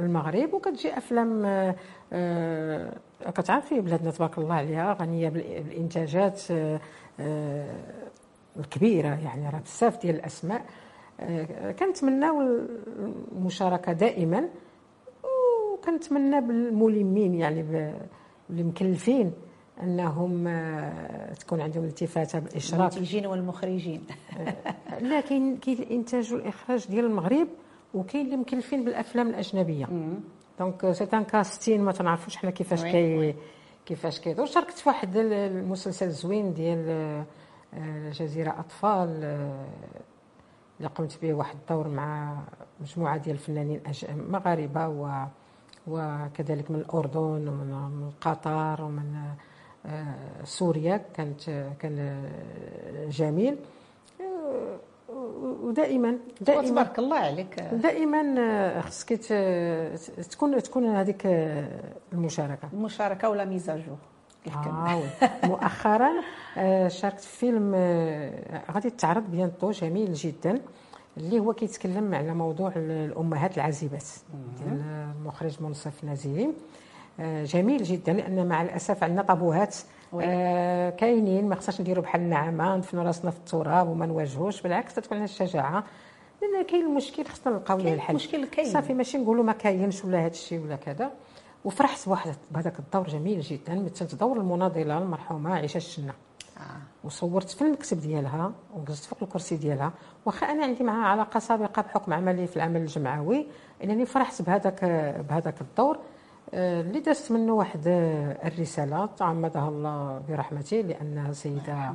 المغرب 0.00 0.54
وكتجي 0.54 0.98
أفلام 0.98 1.42
آه، 2.12 2.92
كتعرفي 3.34 3.80
بلادنا 3.80 4.10
تبارك 4.10 4.38
الله 4.38 4.54
عليها 4.54 4.92
غنية 5.00 5.28
بالإنتاجات 5.28 6.42
الكبيره 8.56 9.08
يعني 9.08 9.48
راه 9.48 9.58
بزاف 9.58 10.02
ديال 10.02 10.14
الأسماء. 10.14 10.64
آه، 11.20 11.72
كنتمناو 11.72 12.40
المشاركة 13.32 13.92
دائما 13.92 14.48
وكنتمنى 15.72 16.40
بالملمين 16.40 17.34
يعني 17.34 17.60
اللي 18.50 18.62
مكلفين 18.62 19.32
أنهم 19.82 20.46
آه، 20.48 21.34
تكون 21.34 21.60
عندهم 21.60 21.84
التفاتة 21.84 22.38
بالاشراك 22.38 22.92
المنتجين 22.92 23.26
والمخرجين. 23.26 24.02
آه، 24.40 24.98
لا 24.98 25.20
كاين 25.20 25.56
كاين 25.56 25.78
الإنتاج 25.78 26.34
والإخراج 26.34 26.86
ديال 26.86 27.04
المغرب 27.04 27.48
وكاين 27.94 28.26
اللي 28.26 28.36
مكلفين 28.36 28.84
بالأفلام 28.84 29.28
الأجنبية. 29.28 29.88
donc 30.58 30.92
c'est 30.92 31.08
un 31.12 31.24
casting 31.24 31.80
ما 31.80 31.92
تنعرفوش 31.92 32.36
حنا 32.36 32.50
كيفاش 32.50 32.84
كي 32.84 33.34
كيفاش 33.88 34.20
كيدور 34.20 34.46
شاركت 34.46 34.78
في 34.78 34.88
واحد 34.88 35.16
المسلسل 35.16 36.10
زوين 36.10 36.54
ديال 36.54 37.24
جزيرة 38.12 38.50
أطفال 38.58 39.20
آه، 39.24 39.66
اللي 40.78 40.88
قمت 40.88 41.22
به 41.22 41.34
واحد 41.34 41.56
الدور 41.56 41.88
مع 41.88 42.38
مجموعة 42.80 43.16
ديال 43.16 43.36
الفنانين 43.36 43.80
مغاربة 44.06 44.88
و 44.88 45.24
وكذلك 45.86 46.70
من 46.70 46.76
الأردن 46.76 47.48
ومن 47.48 48.10
قطر 48.20 48.82
ومن 48.82 49.34
آه، 49.86 50.44
سوريا 50.44 50.96
كانت 51.14 51.72
كان 51.80 52.28
جميل. 53.10 53.58
آه، 54.20 54.78
ودائما 55.08 56.18
دائما. 56.40 56.68
تبارك 56.70 56.98
الله 56.98 57.16
عليك. 57.16 57.60
دائما 57.72 58.80
خصك 58.80 59.12
تكون 60.30 60.62
تكون 60.62 60.84
هذيك 60.86 61.26
المشاركة. 62.12 62.68
المشاركة 62.72 63.28
ولا 63.28 63.44
ميزاجو. 63.44 63.92
آه 64.48 65.02
مؤخرا 65.44 66.10
آه، 66.58 66.88
شاركت 66.88 67.20
في 67.20 67.36
فيلم 67.38 67.72
آه، 67.76 68.62
غادي 68.72 68.90
تعرض 68.90 69.30
بيانتو 69.30 69.70
جميل 69.70 70.12
جدا 70.12 70.60
اللي 71.16 71.38
هو 71.40 71.52
كيتكلم 71.52 72.14
على 72.14 72.34
موضوع 72.34 72.72
الأمهات 72.76 73.56
العازبات. 73.56 74.04
ديال 74.58 74.82
المخرج 75.20 75.62
منصف 75.62 76.04
نزيم. 76.04 76.52
آه، 77.20 77.44
جميل 77.44 77.82
جدا 77.82 78.12
لأن 78.12 78.46
مع 78.48 78.62
الأسف 78.62 79.02
عندنا 79.04 79.22
طابوهات 79.22 79.76
آه 80.20 80.90
كاينين 80.90 81.48
ما 81.48 81.54
خصناش 81.54 81.80
نديروا 81.80 82.04
بحال 82.04 82.20
النعامة 82.20 82.76
ندفنوا 82.76 83.02
راسنا 83.02 83.30
في 83.30 83.38
التراب 83.38 83.88
وما 83.88 84.06
نواجهوش 84.06 84.62
بالعكس 84.62 84.94
تكون 84.94 85.18
عندنا 85.18 85.24
الشجاعة. 85.24 85.84
لأن 86.42 86.64
كاين 86.64 86.86
المشكل 86.86 87.24
خصنا 87.24 87.52
نلقاو 87.52 87.78
ليه 87.78 87.94
الحل. 87.94 88.10
المشكل 88.10 88.46
كاين. 88.46 88.68
صافي 88.68 88.94
ماشي 88.94 89.18
نقولوا 89.18 89.44
ما 89.44 89.52
كاينش 89.52 90.04
ولا 90.04 90.20
هذا 90.20 90.26
الشيء 90.26 90.60
ولا 90.60 90.76
كذا. 90.76 91.10
وفرحت 91.64 92.06
بواحد 92.06 92.34
بهذاك 92.50 92.78
الدور 92.78 93.08
جميل 93.08 93.40
جدا 93.40 93.74
مثلت 93.74 94.14
دور 94.14 94.36
المناضلة 94.36 94.98
المرحومة 94.98 95.54
عائشة 95.54 95.76
الشنة. 95.76 96.12
آه. 96.56 96.60
وصورت 97.04 97.50
في 97.50 97.62
المكتب 97.62 98.00
ديالها 98.00 98.52
وجلست 98.74 99.04
فوق 99.04 99.18
الكرسي 99.22 99.56
ديالها. 99.56 99.92
واخا 100.26 100.46
أنا 100.46 100.64
عندي 100.64 100.84
معها 100.84 101.06
علاقة 101.06 101.40
سابقة 101.40 101.82
بحكم 101.82 102.12
عملي 102.12 102.46
في 102.46 102.56
العمل 102.56 102.80
الجمعوي 102.80 103.46
إنني 103.84 104.06
فرحت 104.06 104.42
بهذاك 104.42 104.84
بهذاك 105.28 105.60
الدور. 105.60 105.98
اللي 106.54 107.00
دازت 107.00 107.32
منه 107.32 107.52
واحد 107.52 107.82
الرسالة 108.44 109.06
تعمدها 109.06 109.68
الله 109.68 110.22
برحمته 110.28 110.76
لانها 110.80 111.32
سيدة 111.32 111.94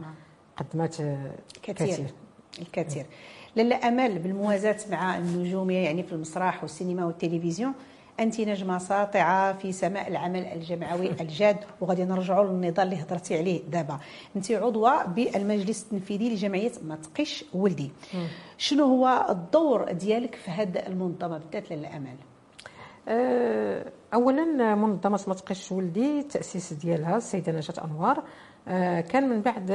قدمت 0.58 1.18
كثير, 1.64 1.88
كثير. 1.88 2.14
الكثير. 2.62 3.06
لاله 3.56 3.88
أمل 3.88 4.20
بالموازاة 4.20 4.78
مع 4.92 5.18
النجوميه 5.18 5.86
يعني 5.86 6.04
في 6.04 6.14
المسرح 6.14 6.64
والسينما 6.64 7.06
والتلفزيون. 7.06 7.74
أنت 8.20 8.42
نجمة 8.42 8.78
ساطعة 8.78 9.54
في 9.58 9.72
سماء 9.72 10.08
العمل 10.08 10.46
الجمعوي 10.46 11.12
الجاد 11.22 11.58
وغادي 11.82 12.04
نرجعوا 12.06 12.46
للنضال 12.46 12.86
اللي 12.86 13.02
هضرتي 13.02 13.38
عليه 13.38 13.62
دابا. 13.70 14.00
أنت 14.36 14.52
عضوة 14.52 15.06
بالمجلس 15.06 15.84
التنفيذي 15.84 16.30
لجمعية 16.30 16.72
ما 16.84 16.96
تقيش 16.96 17.46
ولدي. 17.54 17.92
شنو 18.58 18.86
هو 18.86 19.26
الدور 19.30 19.92
ديالك 19.92 20.36
في 20.36 20.52
هذه 20.52 20.88
المنظمة؟ 20.88 21.38
بالذات 21.38 21.72
للامل 21.72 22.08
أه، 22.08 22.33
اولا 24.14 24.76
منظمه 24.76 25.20
ما 25.28 25.34
تقيش 25.34 25.72
ولدي 25.72 26.20
التاسيس 26.20 26.74
ديالها 26.74 27.18
السيدة 27.18 27.52
نجاة 27.52 27.84
أنوار 27.86 28.24
أه، 28.68 29.02
كان 29.02 29.30
من 29.30 29.42
بعد 29.42 29.72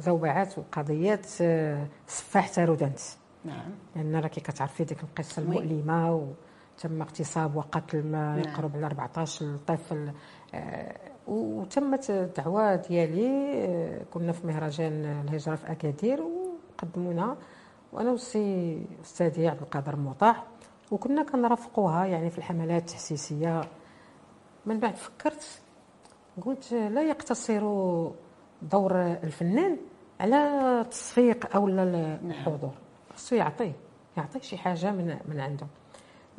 ذوبعات 0.00 0.58
وقضيات 0.58 1.26
أه، 1.40 1.86
سفاح 2.06 2.48
تارودانت 2.48 2.98
نعم. 3.44 3.70
لأن 3.96 4.16
راكي 4.16 4.40
كتعرفي 4.40 4.84
ديك 4.84 5.02
القصة 5.02 5.42
المؤلمة 5.42 6.32
تم 6.78 7.02
اغتصاب 7.02 7.56
وقتل 7.56 8.06
ما 8.06 8.36
نعم. 8.36 8.38
يقرب 8.38 8.76
على 8.76 8.86
14 8.86 9.56
طفل. 9.66 10.12
آه، 10.54 10.96
وتمت 11.26 12.10
الدعوة 12.10 12.76
ديالي 12.76 13.52
آه، 13.64 14.02
كنا 14.10 14.32
في 14.32 14.46
مهرجان 14.46 15.04
الهجرة 15.04 15.54
في 15.54 15.72
أكادير 15.72 16.22
وقدمونا. 16.22 17.36
وأنا 17.92 18.10
والسي 18.10 18.82
أستاذي 19.04 19.48
عبد 19.48 19.60
القادر 19.60 19.94
المطاع 19.94 20.44
وكنا 20.90 21.22
كنرافقوها 21.22 22.06
يعني 22.06 22.30
في 22.30 22.38
الحملات 22.38 22.82
التحسيسية. 22.82 23.60
من 24.66 24.78
بعد 24.78 24.96
فكرت 24.96 25.60
قلت 26.42 26.72
لا 26.72 27.02
يقتصر 27.02 27.60
دور 28.62 28.96
الفنان 28.96 29.76
على 30.20 30.36
التصفيق 30.80 31.56
أو 31.56 31.68
لا 31.68 32.18
الحضور. 32.24 32.72
خصو 33.14 33.36
يعطي 33.36 33.72
يعطي 34.16 34.40
شي 34.40 34.56
حاجة 34.56 34.90
من 34.92 35.16
من 35.28 35.40
عنده. 35.40 35.66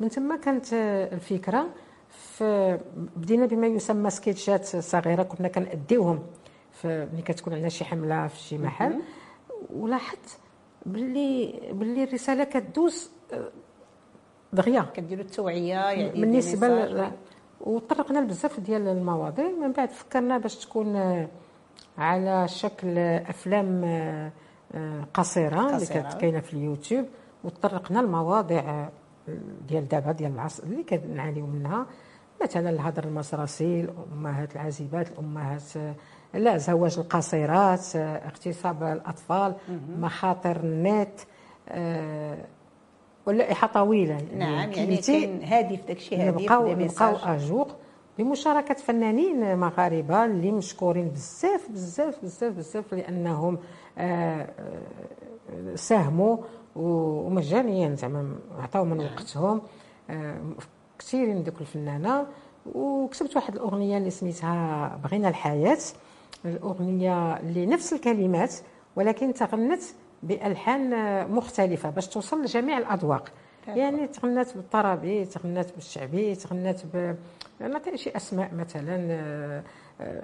من 0.00 0.08
ثم 0.08 0.36
كانت 0.40 0.72
الفكرة 1.12 1.66
في 2.10 2.78
بدينا 3.16 3.46
بما 3.46 3.66
يسمى 3.66 4.10
سكيتشات 4.10 4.66
صغيرة 4.66 5.22
كنا 5.22 5.48
كنأديوهم 5.48 6.22
ملي 6.84 7.22
كتكون 7.22 7.52
عندنا 7.52 7.68
شي 7.68 7.84
حملة 7.84 8.26
في 8.26 8.38
شي 8.38 8.58
محل. 8.58 9.00
ولاحظت 9.70 10.38
باللي 10.86 11.60
باللي 11.72 12.04
الرسالة 12.04 12.44
كدوز 12.44 13.10
دغيا 14.52 14.86
كديروا 14.94 15.24
التوعية 15.24 15.74
يعني 15.74 16.20
بالنسبة 16.20 16.68
ل... 16.68 17.12
وطرقنا 17.60 18.18
لبزاف 18.18 18.60
ديال 18.60 18.88
المواضيع. 18.88 19.50
من 19.50 19.72
بعد 19.72 19.90
فكرنا 19.90 20.38
باش 20.38 20.56
تكون 20.56 20.96
آه، 20.96 21.28
على 21.98 22.48
شكل 22.48 22.98
أفلام 22.98 23.84
آه، 23.84 24.32
قصيرة, 25.14 25.76
اللي 25.76 25.86
كانت 25.86 26.14
كاينة 26.14 26.40
في 26.40 26.54
اليوتيوب. 26.54 27.06
وطرقنا 27.44 27.98
لمواضيع 27.98 28.88
ديال 29.68 29.88
دابا 29.88 30.12
ديال 30.12 30.32
العصر 30.32 30.62
اللي 30.62 30.82
كنعانيو 30.82 31.46
منها. 31.46 31.86
مثلا 32.42 32.70
الهضر 32.70 33.04
المسرسي 33.04 33.80
الأمهات 33.80 34.56
العازبات 34.56 35.08
الأمهات 35.10 35.62
لا 36.34 36.56
زواج 36.56 36.98
القصيرات 36.98 37.96
اغتصاب 37.96 38.82
الأطفال 38.82 39.54
مخاطر 39.98 40.56
النت 40.56 41.20
آه، 41.68 42.38
واللائحه 43.26 43.66
طويلة. 43.66 44.12
يعني 44.12 44.34
نعم 44.34 44.72
يعني 44.72 44.96
كاين 44.96 45.42
هادف 45.42 45.86
داكشي 45.86 46.16
هادف 46.16 46.40
نبقاو 46.42 46.72
نبقاو 46.72 47.16
أجوق 47.16 47.68
بمشاركة 48.18 48.74
فنانين 48.74 49.58
مغاربة 49.58 50.24
اللي 50.24 50.52
مشكورين 50.52 51.08
بزاف 51.08 51.70
بزاف 51.70 52.22
بزاف 52.22 52.52
بزاف 52.52 52.94
لأنهم 52.94 53.58
آه، 53.98 54.48
آه، 54.58 55.74
ساهموا 55.74 56.36
ومجانيا 56.76 57.94
زعما 57.94 58.34
عطاو 58.58 58.84
من 58.84 59.00
وقتهم. 59.00 59.60
كثيرين 60.98 61.42
دوك 61.44 61.60
الفنانة. 61.60 62.26
وكتبت 62.74 63.36
واحد 63.36 63.54
الأغنية 63.54 63.98
اللي 63.98 64.10
سميتها 64.10 65.00
بغينا 65.04 65.28
الحياة. 65.28 65.78
الأغنية 66.44 67.36
اللي 67.36 67.66
نفس 67.66 67.92
الكلمات 67.92 68.54
ولكن 68.96 69.34
تغنت 69.34 69.82
بألحان 70.22 70.90
مختلفة 71.30 71.90
باش 71.90 72.06
توصل 72.06 72.42
لجميع 72.42 72.78
الأذواق. 72.78 73.28
يعني 73.68 74.06
تغنات 74.06 74.56
بالطربي 74.56 75.24
تغنات 75.24 75.74
بالشعبي 75.74 76.34
تغنات 76.34 76.80
ب 76.94 77.14
نعطي 77.60 77.96
شي 77.96 78.10
أسماء 78.16 78.54
مثلا 78.54 79.06
آه، 79.10 79.62
آه، 80.00 80.22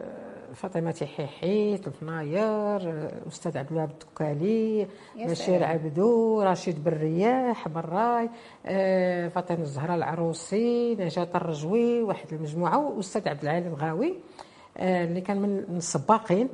فاطمة 0.55 1.07
حيحي 1.17 1.75
الفناير 1.75 2.77
الاستاذ 2.77 3.59
عبد 3.59 3.71
الوهاب 3.71 3.91
الدكالي 3.91 4.87
بشير 5.17 5.65
عبدو 5.65 6.43
رشيد 6.43 6.85
بالرياح 6.85 7.69
براي 7.69 8.31
آه، 8.67 9.29
فاطمة 9.29 9.61
الزهراء 9.61 9.97
العروسي 9.97 10.95
نجاة 10.95 11.29
الرجوي 11.35 12.03
واحد 12.03 12.33
المجموعة 12.33 12.79
والاستاذ 12.79 13.29
عبد 13.29 13.43
العالي 13.43 13.69
الغاوي 13.69 14.15
اللي 14.77 15.21
كان 15.21 15.43
من 15.43 15.77
السباقين. 15.77 16.49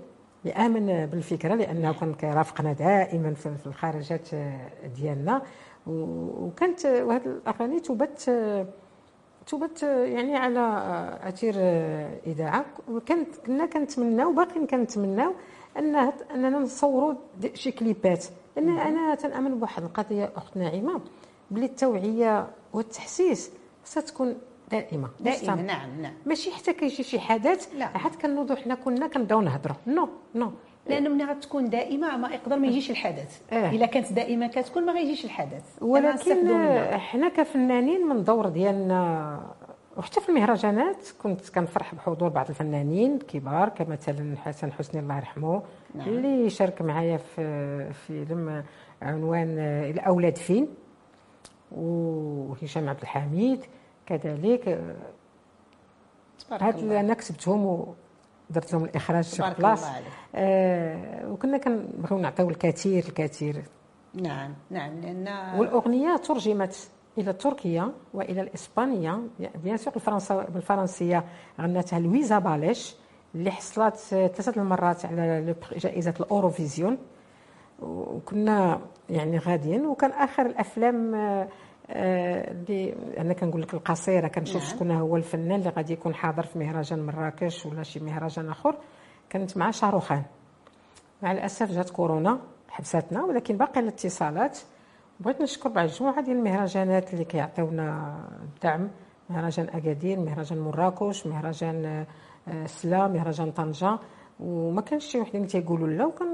اللي 0.45 0.53
امن 0.67 1.07
بالفكرة 1.07 1.55
لأنه 1.55 1.93
كان 1.93 2.15
كيرافقنا 2.15 2.73
دائما 2.73 3.35
في 3.35 3.67
الخارجات 3.67 4.29
ديالنا. 4.97 5.43
وكانت 5.87 6.87
وهذه 6.87 7.23
الأغاني 7.27 7.81
تبت 7.81 8.21
تبث 9.47 9.83
يعني 9.83 10.37
على 10.37 10.61
أثير 11.23 11.55
اذاعه 12.27 12.65
وكانت 12.91 13.37
كنا 13.47 13.67
كنتمناو 13.67 14.31
وباقيين 14.31 14.67
كنتمناو 14.67 15.33
أن 15.79 15.95
أننا 16.35 16.59
نصوروا 16.59 17.15
شي 17.55 17.73
كليبات. 17.73 18.25
لأن 18.57 18.79
أنا 18.79 19.15
تنآمن 19.15 19.59
بواحد 19.59 19.83
القضية 19.83 20.33
أخت 20.37 20.57
نعيمة 20.57 21.01
بلي 21.51 21.67
التوعية 21.67 22.47
والتحسيس 22.73 23.51
ستكون 23.85 24.37
دائمة 24.75 25.09
دائما 25.21 25.55
نعم 25.63 26.03
نعم. 26.03 26.13
ماشي 26.27 26.51
حتى 26.51 26.73
كيجي 26.73 27.03
شي 27.03 27.21
حدث 27.21 27.75
لا. 27.75 27.85
عاد 27.85 28.15
كنوضوا 28.15 28.57
حنا 28.57 28.75
كنا 28.75 29.07
كنبداو 29.07 29.41
نهضروا 29.41 29.77
non 29.87 30.09
non 30.35 30.51
لأنه 30.89 31.11
ملي 31.11 31.25
غتكون 31.25 31.71
دائمة 31.71 32.17
ما 32.17 32.29
يقدر 32.29 32.59
ما 32.59 32.67
يجيش 32.67 32.91
الحدث. 32.91 33.41
آه. 33.53 33.71
إلا 33.71 33.87
كانت 33.87 34.13
دائما 34.13 34.47
كتكون 34.47 34.87
ما 34.87 34.93
غيجيش 34.93 35.25
الحدث. 35.25 35.83
ولكن 35.83 36.49
حنا 36.93 37.29
كفنانين 37.29 38.07
من 38.07 38.25
دور 38.25 38.49
ديالنا 38.49 39.41
وحتى 39.97 40.21
في 40.21 40.29
المهرجانات 40.29 41.09
كنت 41.23 41.49
كنفرح 41.49 41.95
بحضور 41.95 42.29
بعض 42.29 42.49
الفنانين 42.49 43.15
الكبار 43.15 43.69
كمثلا 43.69 44.37
حسن 44.37 44.73
حسني 44.73 45.01
الله 45.01 45.17
يرحمه 45.17 45.63
نعم. 45.95 46.09
اللي 46.09 46.51
شارك 46.51 46.83
معايا 46.83 47.17
في 47.17 47.93
فيلم 47.93 48.65
عنوان 49.03 49.59
الأولاد 49.59 50.37
فين؟ 50.37 50.69
وهشام 51.73 52.89
عبد 52.89 53.01
الحميد. 53.03 53.65
كذلك 54.07 54.69
هاد 56.51 56.93
أنا 56.93 57.15
كتبتهم 57.15 57.67
ودرت 58.51 58.73
لهم 58.73 58.85
الإخراج 58.85 59.25
في 59.25 59.55
بلاص 59.59 59.85
آه 60.35 61.31
وكنا 61.31 61.59
كنبغيو 61.59 62.19
نعطيو 62.19 62.51
الكثير 62.51 63.05
الكثير. 63.09 63.63
نعم 64.15 64.55
نعم 64.71 65.01
لأن 65.01 65.59
والأغنية 65.59 66.17
ترجمت 66.17 66.89
إلى 67.19 67.31
التركيه 67.31 67.93
وإلى 68.15 68.41
الإسبانية. 68.41 69.21
bien 69.65 69.77
sûr 69.77 69.97
الفرنسا 69.97 70.45
بالفرنسية 70.45 71.25
غنتها 71.61 71.99
لويزا 71.99 72.39
باليش 72.39 72.95
اللي 73.35 73.51
حصلت 73.51 73.97
ثلاثة 73.97 74.63
المرات 74.63 75.07
على 75.07 75.55
جائزة 75.77 76.15
الأوروفيزيون. 76.21 76.99
وكنا 77.83 78.81
يعني 79.11 79.39
غاديين 79.39 79.87
وكان 79.87 80.11
آخر 80.11 80.47
الأفلام 80.47 81.15
آه 81.15 81.49
اللي 81.91 82.95
أنا 83.19 83.33
كنقول 83.33 83.63
لك 83.63 83.75
القصيرة 83.75 84.29
كنشوف 84.29 84.63
نعم. 84.63 84.71
شكون 84.75 84.91
هو 84.91 85.17
الفنان 85.17 85.61
اللي 85.61 85.71
غادي 85.71 85.93
يكون 85.93 86.15
حاضر 86.15 86.43
في 86.43 86.59
مهرجان 86.59 87.07
مراكش 87.07 87.67
ولا 87.67 87.83
شي 87.83 88.01
مهرجان 88.01 88.49
آخر. 88.49 88.77
كانت 89.31 89.57
مع 89.57 89.71
شاروخان 89.71 90.23
مع 91.23 91.33
الأسف 91.33 91.73
جات 91.73 91.91
كورونا 91.91 92.41
حبساتنا 92.69 93.25
ولكن 93.25 93.57
باقي 93.57 93.81
الاتصالات. 93.81 94.59
بغيت 95.21 95.41
نشكر 95.43 95.69
بعض 95.69 95.85
مجموعه 95.89 96.21
ديال 96.21 96.37
المهرجانات 96.37 97.13
اللي 97.13 97.25
كيعطيونا 97.25 98.17
الدعم 98.43 98.91
مهرجان 99.31 99.69
أكادير 99.69 100.21
مهرجان 100.21 100.59
مراكش 100.59 101.27
مهرجان 101.27 102.07
آه، 102.49 102.67
سلا 102.67 103.09
مهرجان 103.09 103.51
طنجة. 103.53 103.99
وما 104.41 104.81
كانش 104.81 105.05
شي 105.05 105.21
وحدين 105.21 105.47
تيقولوا 105.47 105.89
لا 105.89 106.07
وكان 106.07 106.29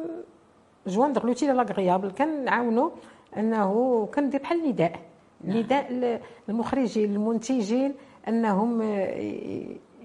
جوان 0.86 1.12
دغلوتي 1.12 1.46
لاغريابل. 1.46 2.10
كنعاونوا 2.10 2.90
أنه 3.36 4.06
كندير 4.06 4.40
بحال 4.42 4.68
نداء 4.68 4.90
نعم. 4.92 5.09
نداء 5.44 6.20
المخرجين 6.48 7.12
المنتجين 7.14 7.94
أنهم 8.28 8.82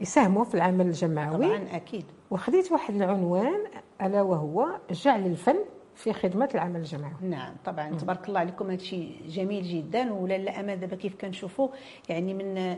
يساهموا 0.01 0.43
في 0.43 0.55
العمل 0.55 0.85
الجماوي 0.87 1.47
طبعا 1.47 1.75
أكيد. 1.75 2.05
وخديت 2.31 2.71
واحد 2.71 2.95
العنوان 2.95 3.59
ألا 4.01 4.21
وهو 4.21 4.67
جعل 4.91 5.25
الفن 5.25 5.55
في 5.95 6.13
خدمة 6.13 6.49
العمل 6.55 6.79
الجماعي. 6.79 7.13
نعم 7.21 7.53
طبعا. 7.65 7.89
م. 7.89 7.97
تبارك 7.97 8.27
الله 8.27 8.39
عليكم 8.39 8.65
هذا 8.65 8.75
الشيء 8.75 9.15
جميل 9.27 9.63
جدا. 9.63 10.13
ولا 10.13 10.35
الامانه 10.35 10.75
دابا 10.75 10.95
كيف 10.95 11.15
كنشوفوا 11.21 11.67
يعني 12.09 12.33
من 12.33 12.57
آه، 12.57 12.77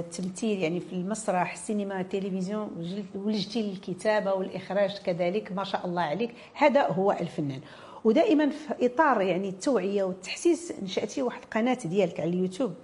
التمثيل 0.00 0.58
يعني 0.62 0.80
في 0.80 0.92
المسرح 0.92 1.52
السينما 1.52 2.00
التلفزيون 2.00 2.70
ولجتي 3.14 3.70
الكتابه 3.70 4.32
والإخراج 4.34 4.98
كذلك 4.98 5.52
ما 5.52 5.64
شاء 5.64 5.86
الله 5.86 6.02
عليك. 6.02 6.34
هذا 6.54 6.86
هو 6.86 7.12
الفنان. 7.12 7.60
ودائما 8.04 8.50
في 8.50 8.86
إطار 8.86 9.20
يعني 9.20 9.48
التوعية 9.48 10.04
والتحسيس 10.04 10.72
نشأتي 10.82 11.22
واحد 11.22 11.42
القناة 11.42 11.78
ديالك 11.84 12.20
على 12.20 12.30
اليوتيوب. 12.30 12.74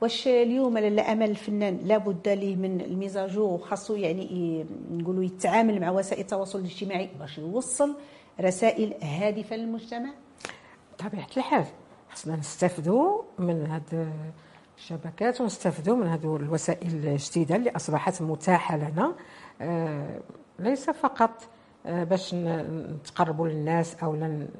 واش 0.00 0.28
اليوم 0.28 0.78
لاله 0.78 1.12
امل 1.12 1.30
الفنان 1.30 1.78
لابد 1.84 2.28
ليه 2.28 2.56
من 2.56 2.80
الميزاجو 2.80 3.44
وخاصو 3.44 3.94
يعني 3.94 4.66
نقولوا 4.90 5.24
يتعامل 5.24 5.80
مع 5.80 5.90
وسائل 5.90 6.20
التواصل 6.20 6.58
الاجتماعي 6.58 7.10
باش 7.20 7.38
يوصل 7.38 7.94
رسائل 8.40 8.94
هادفة 9.02 9.56
للمجتمع؟ 9.56 10.10
بطبيعة 10.92 11.26
الحال 11.36 11.64
خصنا 12.10 12.36
نستافدوا 12.36 13.22
من 13.38 13.66
هذه 13.66 14.12
الشبكات 14.78 15.40
ونستافدوا 15.40 15.96
من 15.96 16.06
هذه 16.06 16.36
الوسائل 16.36 17.06
الجديدة 17.06 17.56
اللي 17.56 17.70
أصبحت 17.70 18.22
متاحة 18.22 18.76
لنا. 18.76 19.14
آه، 19.60 20.20
ليس 20.58 20.90
فقط 20.90 21.48
باش 21.88 22.34
نتقربوا 22.34 23.48
للناس 23.48 23.96
أو 24.02 24.16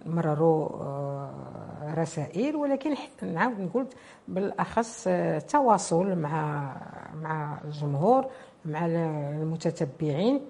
نمرروا 0.07 0.69
آه، 0.69 1.95
رسائل 1.99 2.57
ولكن 2.57 2.95
نعاود 3.23 3.61
نقول 3.61 3.87
بالأخص 4.29 5.05
التواصل 5.09 6.19
مع 6.19 6.73
مع 7.23 7.59
الجمهور 7.64 8.27
مع 8.64 8.87
المتتبعين 8.87 10.41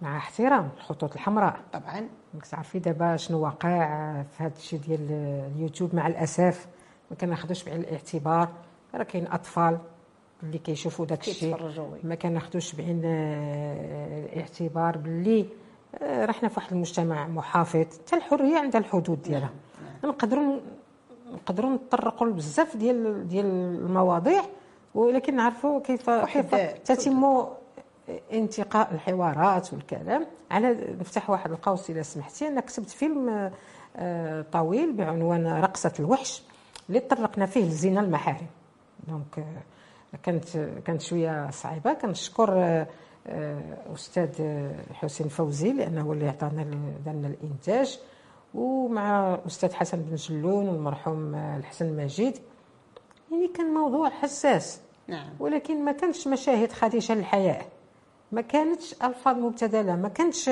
مع 0.00 0.16
احترام 0.16 0.68
الخطوط 0.76 1.12
الحمراء. 1.14 1.60
طبعا. 1.72 2.08
تعرفي 2.50 2.78
دابا 2.78 3.16
شنو 3.16 3.40
واقع 3.40 3.86
في 4.22 4.42
هذا 4.42 4.52
الشيء 4.56 4.78
ديال 4.80 5.10
اليوتيوب 5.56 5.94
مع 5.94 6.06
الأسف. 6.06 6.66
ما 7.10 7.16
كناخذوش 7.16 7.64
بعين 7.64 7.80
الاعتبار. 7.80 8.48
راه 8.94 9.02
كاين 9.02 9.26
أطفال 9.26 9.78
اللي 10.42 10.58
كيشوفوا 10.58 11.06
داك 11.06 11.28
الشيء. 11.28 11.56
ما 12.02 12.14
كناخذوش 12.14 12.74
بعين 12.74 13.02
آه، 13.04 14.24
الاعتبار 14.24 14.98
باللي 14.98 15.40
آه، 15.40 15.63
رحنا 16.02 16.48
في 16.48 16.54
واحد 16.56 16.72
المجتمع 16.72 17.28
محافظ. 17.28 17.76
حتى 17.80 18.16
الحرية 18.16 18.58
عندها 18.58 18.80
الحدود 18.80 19.22
ديالها. 19.22 19.50
نقدروا 20.04 20.60
نقدروا 21.32 21.70
نتطرقوا 21.70 22.26
لبزاف 22.26 22.76
ديال 22.76 23.28
ديال 23.28 23.46
المواضيع 23.84 24.42
ولكن 24.94 25.36
نعرفوا 25.36 25.80
كيف 25.80 26.10
كيف 26.10 26.54
تتم 26.84 27.44
انتقاء 28.32 28.92
الحوارات 28.94 29.72
والكلام. 29.72 30.26
على 30.50 30.96
نفتح 31.00 31.30
واحد 31.30 31.50
القوس 31.50 31.90
إذا 31.90 32.02
سمحتي. 32.02 32.48
أنا 32.48 32.60
كتبت 32.60 32.90
فيلم 32.90 33.50
آه، 33.96 34.44
طويل 34.52 34.92
بعنوان 34.92 35.46
رقصة 35.46 35.92
الوحش 36.00 36.42
اللي 36.88 37.00
طرقنا 37.00 37.46
فيه 37.46 37.64
لزنا 37.64 38.00
المحارم. 38.00 38.46
دونك 39.08 39.38
آه، 39.38 40.16
كانت 40.22 40.56
كانت 40.84 41.00
شوية 41.02 41.50
صعيبة. 41.50 41.92
كنشكر 41.92 42.52
آه، 42.52 42.86
أستاذ 43.94 44.28
حسين 44.92 45.28
فوزي 45.28 45.72
لأنه 45.72 46.02
هو 46.02 46.12
اللي 46.12 46.28
عطانا 46.28 46.66
دارنا 47.06 47.28
الإنتاج 47.28 47.98
ومع 48.54 49.38
أستاذ 49.46 49.74
حسن 49.74 49.98
بن 50.00 50.14
جلون 50.14 50.68
والمرحوم 50.68 51.34
الحسن 51.34 51.96
مجيد 51.96 52.38
يعني 53.32 53.48
كان 53.48 53.66
موضوع 53.66 54.10
حساس 54.10 54.80
نعم. 55.08 55.30
ولكن 55.40 55.84
ما 55.84 55.92
كانش 55.92 56.28
مشاهد 56.28 56.72
خديشه 56.72 57.14
للحياة. 57.14 57.62
ما 58.32 58.40
كانتش 58.40 58.94
ألفاظ 59.02 59.36
مبتذلة 59.36 59.96
ما 59.96 60.08
كانتش 60.08 60.50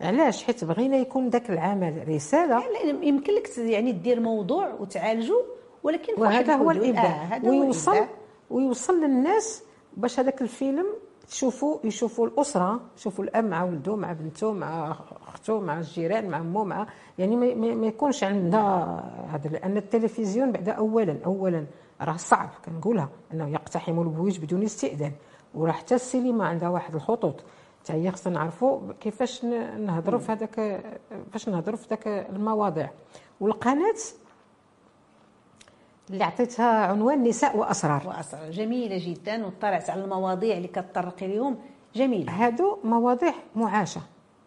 علاش 0.00 0.44
حيت 0.44 0.64
بغينا 0.64 0.96
يكون 0.96 1.28
ذاك 1.28 1.50
العمل 1.50 2.08
رسالة. 2.08 2.60
يعني 2.60 3.08
يمكن 3.08 3.34
لك 3.34 3.58
يعني 3.58 3.92
دير 3.92 4.20
موضوع 4.20 4.72
وتعالجه 4.80 5.44
ولكن 5.82 6.12
وهذا 6.16 6.54
هو 6.54 6.70
الابداع 6.70 7.36
آه 7.36 7.48
ويوصل 7.48 8.06
ويوصل 8.50 9.00
للناس 9.00 9.62
باش 9.96 10.20
هذاك 10.20 10.42
الفيلم 10.42 10.86
تشوفوا 11.28 11.78
يشوفوا 11.84 12.26
الأسرة 12.26 12.80
يشوفوا 12.96 13.24
الأب 13.24 13.44
مع 13.44 13.64
ولده 13.64 13.96
مع 13.96 14.12
بنته 14.12 14.52
مع 14.52 14.96
أخته 15.28 15.60
مع 15.60 15.78
الجيران 15.78 16.28
مع 16.28 16.38
امه 16.38 16.64
مع 16.64 16.86
يعني 17.18 17.36
ما, 17.54 17.86
يكونش 17.86 18.24
عندنا 18.24 18.94
هذا 19.30 19.50
لأن 19.50 19.76
التلفزيون 19.76 20.52
بعد 20.52 20.68
اولا 20.68 21.18
اولا 21.26 21.66
راه 22.00 22.16
صعب. 22.16 22.48
كنقولها 22.64 23.08
أنه 23.32 23.48
يقتحم 23.48 24.00
البيوت 24.00 24.40
بدون 24.40 24.62
استئذان. 24.62 25.12
وراه 25.54 25.72
حتى 25.72 25.94
السينما 25.94 26.46
عندها 26.46 26.68
واحد 26.68 26.94
الخطوط. 26.94 27.44
حتى 27.80 27.92
هي 27.92 28.10
خصنا 28.10 28.32
نعرفوا 28.32 28.80
كيفاش 29.00 29.44
نهضروا 29.44 30.20
في 30.20 30.32
هذاك 30.32 30.84
باش 31.32 31.48
نهضروا 31.48 31.76
في 31.76 31.86
ذاك 31.88 32.08
المواضيع. 32.08 32.90
والقناة 33.40 33.94
اللي 36.10 36.24
عطيتها 36.24 36.86
عنوان 36.86 37.22
نساء 37.22 37.56
وأسرار. 37.56 38.02
وأسرار. 38.06 38.50
جميلة 38.50 38.98
جدا 39.12 39.46
وطلعت 39.46 39.90
على 39.90 40.04
المواضيع 40.04 40.56
اللي 40.56 40.68
كتطرقي 40.68 41.26
اليوم. 41.26 41.58
جميلة. 41.94 42.32
هادو 42.32 42.78
مواضيع 42.84 43.32
معاشة. 43.56 44.00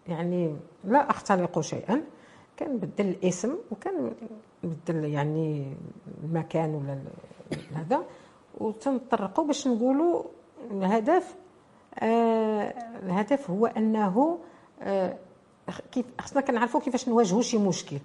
يعني 0.07 0.55
لا 0.83 1.09
أختلق 1.09 1.59
شيئا. 1.59 2.03
كنبدل 2.59 3.05
الاسم 3.07 3.55
وكان 3.71 4.13
بدل 4.63 5.05
يعني 5.05 5.73
المكان 6.23 6.75
ولا 6.75 6.99
هذا. 7.75 8.03
وتنطرقوا 8.57 9.45
باش 9.45 9.67
نقولوا 9.67 10.23
الهدف 10.71 11.35
آه 11.99 12.73
الهدف 13.03 13.49
هو 13.49 13.65
أنه 13.65 14.39
آه 14.81 15.17
كيف 15.91 16.05
خصنا 16.21 16.41
كنعرفوا 16.41 16.81
كيفاش 16.81 17.09
نواجهوا 17.09 17.41
شي 17.41 17.57
مشكل. 17.57 17.97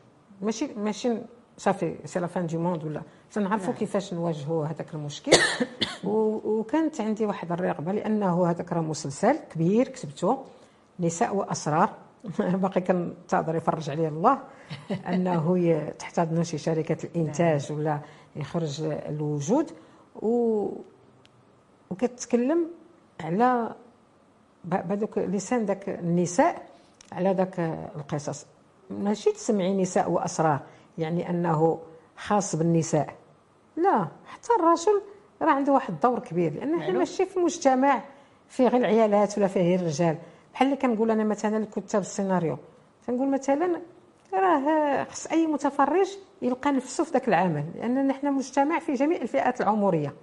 ماشي 0.43 0.75
ماشي 0.77 1.19
صافي 1.59 1.97
c'est 2.05 2.21
la 2.21 2.27
fin 2.27 2.47
du 2.47 2.59
monde 2.59 2.85
ولا. 2.85 3.03
تنعرفوا 3.33 3.67
نعم. 3.67 3.77
كيفاش 3.77 4.15
نواجهوا 4.15 4.67
هذاك 4.67 4.95
المشكل. 4.95 5.33
وكانت 6.05 7.01
عندي 7.01 7.27
واحد 7.27 7.53
الرغبة 7.53 7.93
لأنه 7.93 8.51
هذاك 8.51 8.73
راه 8.73 8.81
مسلسل 8.81 9.39
كبير 9.39 9.89
كتبته. 9.89 10.45
نساء 11.01 11.37
وأسرار. 11.37 11.91
باقي 12.63 12.81
كنتظر 12.81 13.55
يفرج 13.55 13.91
عليه 13.91 14.09
الله 14.09 14.39
أنه 15.13 15.79
تحتضن 15.99 16.45
شي 16.45 16.59
شركة 16.59 16.97
الإنتاج 17.05 17.73
نعم. 17.73 17.81
ولا 17.81 18.01
يخرج 18.37 18.83
الوجود. 18.83 19.71
و 20.23 20.69
وكتكلم 21.91 22.71
على 23.21 23.75
بهذوك 24.65 25.19
لسان 25.19 25.65
ذاك 25.65 25.89
النساء 25.89 26.63
على 27.13 27.33
ذاك 27.33 27.61
القصص. 27.97 28.47
ماشي 28.91 29.33
تسمعي 29.33 29.75
نساء 29.75 30.11
وأسرار. 30.11 30.61
يعني 30.99 31.31
أنه 31.31 31.79
خاص 32.17 32.57
بالنساء. 32.57 33.15
لا 33.77 34.09
حتى 34.27 34.49
الرجل 34.61 35.03
راه 35.43 35.51
عنده 35.51 35.73
واحد 35.73 35.95
الدور 35.95 36.19
كبير 36.19 36.55
لأن 36.55 36.83
حنا 36.83 36.99
ماشي 36.99 37.27
في 37.27 37.39
مجتمع 37.39 38.03
فيه 38.49 38.69
غير 38.69 38.81
العيالات 38.81 39.39
ولا 39.39 39.47
فيه 39.47 39.61
غير 39.61 39.81
الرجال. 39.81 40.17
بحال 40.55 40.69
اللي 40.69 40.79
كنقول 40.79 41.11
أنا 41.11 41.25
مثلا 41.25 41.67
كتاب 41.77 42.01
السيناريو. 42.01 42.59
تنقول 43.07 43.31
مثلا 43.31 43.81
راه 44.35 45.05
خص 45.05 45.27
أي 45.27 45.47
متفرج 45.47 46.19
يلقى 46.43 46.73
نفسه 46.73 47.05
في 47.05 47.11
ذاك 47.13 47.29
العمل 47.29 47.65
لأن 47.75 48.07
نحن 48.07 48.33
مجتمع 48.33 48.79
في 48.79 48.95
جميع 48.95 49.23
الفئات 49.23 49.61
العمرية. 49.61 50.15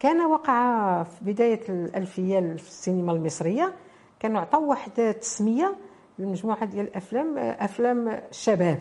كان 0.00 0.20
وقع 0.20 1.02
في 1.02 1.24
بداية 1.24 1.60
الألفية 1.68 2.40
في 2.40 2.68
السينما 2.68 3.12
المصرية 3.12 3.72
كانوا 4.20 4.40
عطاو 4.40 4.70
واحد 4.70 5.00
التسميه 5.00 5.76
لمجموعة 6.18 6.64
ديال 6.64 6.86
الأفلام 6.86 7.38
أفلام 7.38 8.08
الشباب. 8.08 8.78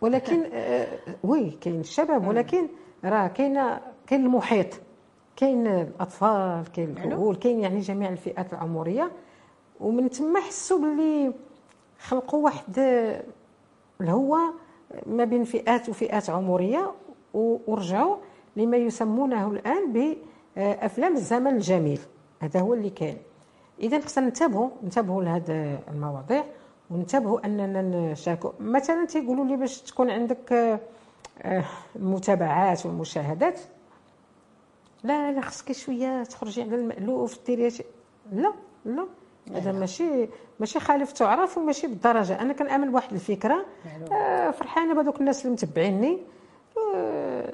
ولكن 0.00 0.42
آه، 0.52 0.98
وي 1.24 1.50
كاين 1.50 1.80
الشباب 1.80 2.28
ولكن 2.28 2.68
راه 3.04 3.26
كاين 3.26 3.54
كاين 4.06 4.24
المحيط 4.26 4.66
كاين 5.36 5.66
الأطفال 5.66 6.72
كاين 6.72 6.90
الكهول 6.90 7.36
كاين 7.36 7.60
يعني 7.60 7.80
جميع 7.80 8.08
الفئات 8.08 8.52
العمرية. 8.52 9.10
ومن 9.80 10.10
تما 10.10 10.40
حسوا 10.40 10.78
باللي 10.78 11.32
خلقوا 11.98 12.44
واحد 12.44 12.78
الهوه 14.00 14.54
ما 15.06 15.24
بين 15.24 15.44
فئات 15.44 15.88
وفئات 15.88 16.30
عمرية 16.30 16.92
ورجعوا 17.34 18.16
لما 18.56 18.76
يسمونه 18.76 19.50
الآن 19.50 19.92
بافلام 19.92 21.16
الزمن 21.16 21.54
الجميل. 21.54 22.00
هذا 22.40 22.60
هو 22.60 22.74
اللي 22.74 22.90
كان 22.90 23.16
إذا 23.80 24.00
خصنا 24.00 24.24
ننتبهوا 24.24 24.68
ننتبهوا 24.82 25.22
لهذه 25.22 25.78
المواضيع. 25.88 26.44
وننتبهوا 26.90 27.46
أننا 27.46 27.82
نشاركوا. 27.82 28.50
مثلا 28.60 29.04
تيقولوا 29.04 29.44
لي 29.44 29.56
باش 29.56 29.80
تكون 29.80 30.10
عندك 30.10 30.78
المتابعات 31.96 32.86
والمشاهدات 32.86 33.60
لا 35.04 35.32
لا 35.32 35.40
خصك 35.40 35.72
شوية 35.72 36.22
تخرجي 36.22 36.62
على 36.62 36.74
المألوف 36.74 37.38
ديري 37.46 37.72
لا 38.32 38.52
لا. 38.84 39.06
هذا 39.54 39.72
ماشي 39.72 40.28
ماشي 40.60 40.80
خالف 40.80 41.12
تعرف 41.12 41.58
وماشي 41.58 41.86
بالدرجة. 41.86 42.40
أنا 42.40 42.52
كنأمن 42.52 42.90
بواحد 42.90 43.12
الفكرة. 43.12 43.66
آه 44.12 44.50
فرحانة 44.50 44.94
بهذوك 44.94 45.20
الناس 45.20 45.42
اللي 45.42 45.52
متبعيني. 45.52 46.18
آه 46.94 47.52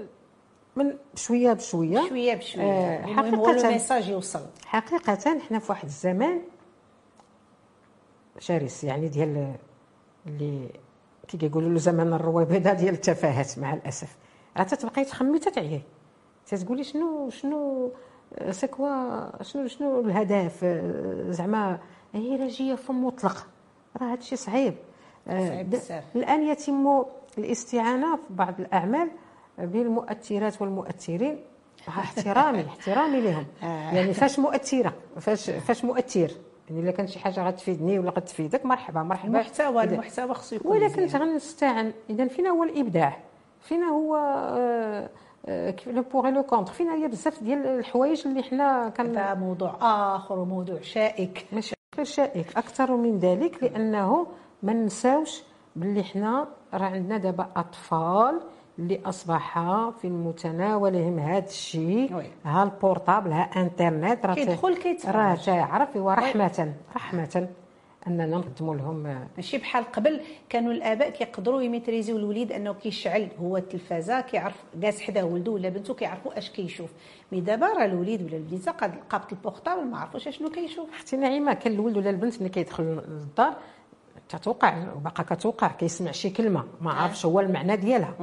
من 0.77 0.97
بشويه 1.15 1.53
بشوية. 1.53 2.09
شوية 2.09 2.35
بشوية. 2.35 2.65
آه 2.65 3.07
حقيقه 3.07 3.51
ال 3.51 3.58
message 3.58 4.09
يوصل. 4.09 4.41
حقيقة 4.67 5.39
حنا 5.49 5.59
في 5.59 5.73
واحد 5.73 5.85
الزمان 5.85 6.41
شرس 8.39 8.85
يعني 8.85 9.09
ديال 9.09 9.55
اللي 10.27 10.69
كي 11.29 11.39
كيقولوا 11.39 11.71
له 11.71 11.79
زمان 11.79 12.13
الرويبضه 12.13 12.73
ديال 12.73 12.95
التفاهات 12.95 13.59
مع 13.59 13.75
الأسف. 13.75 14.17
راه 14.57 14.63
تتبقاي 14.63 15.05
تخمي 15.05 15.39
تتعيي 15.39 15.83
تتقولي 16.47 16.85
شنو 16.85 17.31
شنو 17.31 17.93
c'est 18.51 18.67
quoi 18.67 19.43
شنو 19.43 19.67
شنو 19.67 20.01
الهدف؟ 20.01 20.65
زعما 21.29 21.79
هي 22.15 22.37
راه 22.37 22.75
فم 22.77 23.05
مطلق. 23.05 23.47
راه 24.01 24.13
هادشي 24.13 24.37
صعيب. 24.37 24.75
صعيب 25.29 25.71
بزاف. 25.71 26.05
الآن 26.17 26.43
يتم 26.43 27.05
الاستعانة 27.39 28.17
في 28.17 28.23
بعض 28.31 28.61
الأعمال 28.61 29.09
بالمؤثرات 29.59 30.63
والمؤثرين. 30.63 31.39
احترامي 31.89 32.67
احترامي 32.69 33.21
لهم. 33.21 33.47
آه. 33.63 33.67
يعني 33.67 34.15
فاش 34.15 34.39
مؤثرة 34.39 34.93
فاش 35.21 35.51
فاش 35.51 35.85
مؤثر. 35.85 36.31
يعني 36.71 36.83
إلا 36.83 36.91
كان 36.91 37.07
شي 37.07 37.19
حاجة 37.19 37.47
غتفيدني 37.47 37.99
ولا 37.99 38.11
غتفيدك 38.11 38.67
مرحبا 38.67 39.03
مرحبا. 39.03 39.29
المحتوى 39.29 39.85
المحتوى 39.85 40.35
خصو 40.35 40.57
يكون 40.57 40.77
ولا 40.77 40.89
كنت 40.89 41.17
غنستعن 41.17 41.93
إذا 42.11 42.27
فينا 42.27 42.51
هو 42.51 42.65
الإبداع 42.65 43.17
فينا 43.61 43.87
هو 43.87 44.17
le 45.87 46.03
pour 46.13 46.29
le 46.29 46.43
contre 46.43 46.73
فينا 46.73 46.95
هي 46.95 47.09
بزاف 47.09 47.43
ديال 47.43 47.67
الحوايج 47.67 48.27
اللي 48.27 48.43
حنا 48.43 48.89
كان 48.89 49.17
هذا 49.17 49.35
موضوع 49.35 49.77
آخر 49.81 50.39
وموضوع 50.39 50.81
شائك. 50.81 51.47
ماشي 51.53 51.75
شائك. 52.03 52.57
أكثر 52.57 52.97
من 52.97 53.19
ذلك 53.19 53.63
لأنه 53.63 54.27
ما 54.63 54.73
نساوش 54.73 55.43
باللي 55.77 56.03
حنا 56.05 56.49
راه 56.75 56.85
عندنا 56.87 57.19
دابا 57.19 57.47
أطفال 57.57 58.41
اللي 58.79 59.01
اصبح 59.05 59.59
في 59.91 60.05
المتناولهم 60.05 61.19
هذا 61.19 61.47
الشيء. 61.47 62.31
ها 62.45 62.63
ال 62.63 62.70
portable 62.70 63.33
ها 63.33 63.51
إنترنت. 63.57 64.27
راه 64.27 64.35
كيدخل 64.35 64.77
كيتفرج. 64.77 65.17
راه 65.17 65.35
تعرف 65.35 65.97
ورحمة 65.97 66.75
رحمة 66.97 67.49
أننا 68.07 68.27
نقدموا 68.27 68.75
لهم. 68.75 69.27
ماشي 69.37 69.59
بحال 69.59 69.85
قبل 69.93 70.21
كانوا 70.49 70.73
الآباء 70.73 71.11
كيقدروا 71.11 71.63
يميتريزيو 71.63 72.17
الوليد 72.17 72.53
أنه 72.53 72.73
كيشعل. 72.75 73.29
هو 73.41 73.57
التلفازة 73.57 74.21
كيعرف 74.21 74.65
جالس 74.75 75.01
حدا 75.01 75.23
ولده 75.23 75.53
ولا 75.53 75.69
بنته 75.69 75.95
كيعرفوا 75.95 76.39
أش 76.39 76.51
كيشوف. 76.51 76.91
mais 77.33 77.41
دابا 77.41 77.67
راه 77.67 77.85
الوليد 77.85 78.23
ولا 78.23 78.37
البنيته 78.37 78.73
قد 78.73 78.95
قابط 79.11 79.33
ال 79.33 79.38
portable 79.38 79.85
ما 79.85 79.99
عرفوش 79.99 80.29
شنو 80.29 80.51
كيشوف. 80.51 80.89
أختي 80.95 81.17
نعيمة 81.17 81.55
كان 81.55 81.73
الولد 81.73 81.97
ولا 81.97 82.11
البنت 82.11 82.41
ملي 82.41 82.49
كيدخل 82.49 82.85
للدار 82.85 83.55
تتوقع 84.29 84.93
وباقا 84.97 85.23
كتوقع 85.23 85.69
كيسمع 85.69 86.11
شي 86.11 86.31
كلمة. 86.31 86.65
ما 86.81 86.93
عارفش 86.93 87.27
هو 87.27 87.41
المعنى 87.41 87.77
ديالها. 87.77 88.15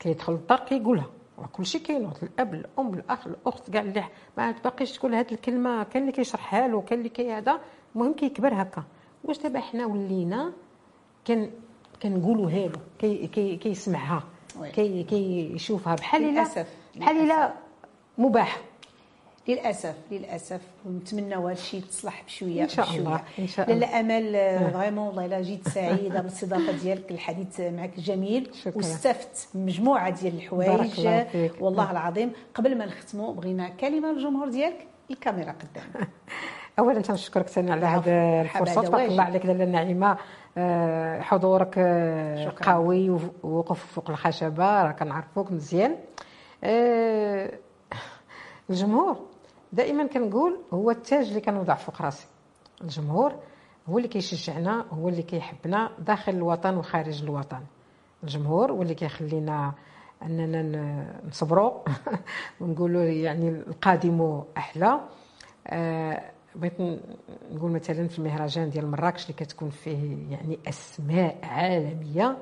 كيدخل 0.00 0.32
للدار 0.32 0.58
كيقولها. 0.58 1.06
كل 1.52 1.66
شيء 1.66 1.80
كاين 1.82 2.10
الأب 2.22 2.54
الأم 2.54 2.94
الأخ 2.94 3.26
الأخت 3.26 3.70
كاع 3.70 3.82
اللي 3.82 4.04
ما 4.38 4.52
تبقيش 4.52 4.92
تقول 4.98 5.14
هذه 5.14 5.32
الكلمة 5.32 5.82
كاين 5.82 6.02
اللي 6.02 6.12
كيشرحها 6.12 6.68
له 6.68 6.80
كاين 6.80 6.98
اللي 6.98 7.10
كي 7.10 7.32
هذا. 7.32 7.60
المهم 7.94 8.12
كيكبر 8.12 8.62
هكا. 8.62 8.84
واش 9.24 9.38
دابا 9.38 9.60
حنا 9.60 9.86
ولينا 9.86 10.52
كان 11.24 11.50
كنقولوا 12.02 12.50
له 12.50 12.72
كي 12.98 13.26
كي 13.26 13.56
كيسمعها 13.56 14.24
كي 14.74 15.02
كيشوفها. 15.02 15.94
بحال 15.94 16.22
للأسف 16.22 16.66
بحال 16.96 17.28
لا 17.28 17.52
مباح. 18.18 18.60
للأسف 19.48 19.94
للأسف. 20.10 20.60
ونتمنى 20.86 21.34
هذا 21.36 21.52
الشيء 21.52 21.82
تصلح 21.82 22.22
بشوية 22.26 22.62
إن 22.62 22.68
شاء 22.68 22.86
بشوية. 22.86 22.98
الله 22.98 23.20
إن 23.38 23.46
شاء 23.46 23.70
الله. 23.70 23.86
لاله 23.86 24.00
امل 24.00 24.72
فريمون 24.72 25.06
والله 25.06 25.26
إلا 25.26 25.42
جيت 25.42 25.68
سعيدة 25.68 26.20
بالاستضافة 26.20 26.72
ديالك 26.72 27.10
الحديث 27.10 27.60
معك 27.60 28.00
جميل 28.00 28.50
واستفدت 28.74 29.48
مجموعة 29.54 30.10
ديال 30.10 30.34
الحوايج. 30.34 31.50
والله 31.60 31.90
العظيم 31.90 32.32
قبل 32.54 32.78
ما 32.78 32.86
نختموا 32.86 33.34
بغينا 33.34 33.68
كلمة 33.68 34.12
للجمهور 34.12 34.48
ديالك 34.48 34.86
الكاميرا 35.10 35.52
قدام. 35.52 36.06
اولا 36.78 37.00
تنشكرك 37.00 37.48
ثاني 37.48 37.72
على 37.72 37.86
هذه 37.86 38.40
الفرصة. 38.40 38.82
تبارك 38.82 39.08
الله 39.10 39.22
عليك 39.22 39.46
لاله 39.46 39.64
نعيمة. 39.64 40.16
آه، 40.58 41.20
حضورك 41.20 41.74
آه، 41.78 42.52
قوي 42.62 43.10
ووقف 43.42 43.86
فوق 43.86 44.10
الخشبة. 44.10 44.82
راه 44.82 44.92
كنعرفوك 44.92 45.52
مزيان. 45.52 45.96
آه، 46.64 47.50
الجمهور 48.70 49.29
دائما 49.72 50.06
كنقول 50.06 50.58
هو 50.72 50.90
التاج 50.90 51.28
اللي 51.28 51.40
كنوضع 51.40 51.74
فوق 51.74 52.02
راسي. 52.02 52.26
الجمهور 52.82 53.34
هو 53.88 53.98
اللي 53.98 54.08
كيشجعنا 54.08 54.86
هو 54.90 55.08
اللي 55.08 55.22
كيحبنا 55.22 55.90
داخل 55.98 56.32
الوطن 56.32 56.76
وخارج 56.76 57.22
الوطن. 57.22 57.60
الجمهور 58.22 58.72
هو 58.72 58.82
اللي 58.82 58.94
كيخلينا 58.94 59.74
أننا 60.22 61.20
نصبروا 61.28 61.72
ونقولوا 62.60 63.02
يعني 63.02 63.48
القادم 63.48 64.42
أحلى. 64.56 65.00
آه 65.66 66.22
بغيت 66.54 66.80
نقول 67.52 67.70
مثلا 67.70 68.08
في 68.08 68.18
المهرجان 68.18 68.70
ديال 68.70 68.90
مراكش 68.90 69.22
اللي 69.22 69.34
كتكون 69.34 69.70
فيه 69.70 70.30
يعني 70.30 70.58
أسماء 70.68 71.38
عالمية 71.42 72.38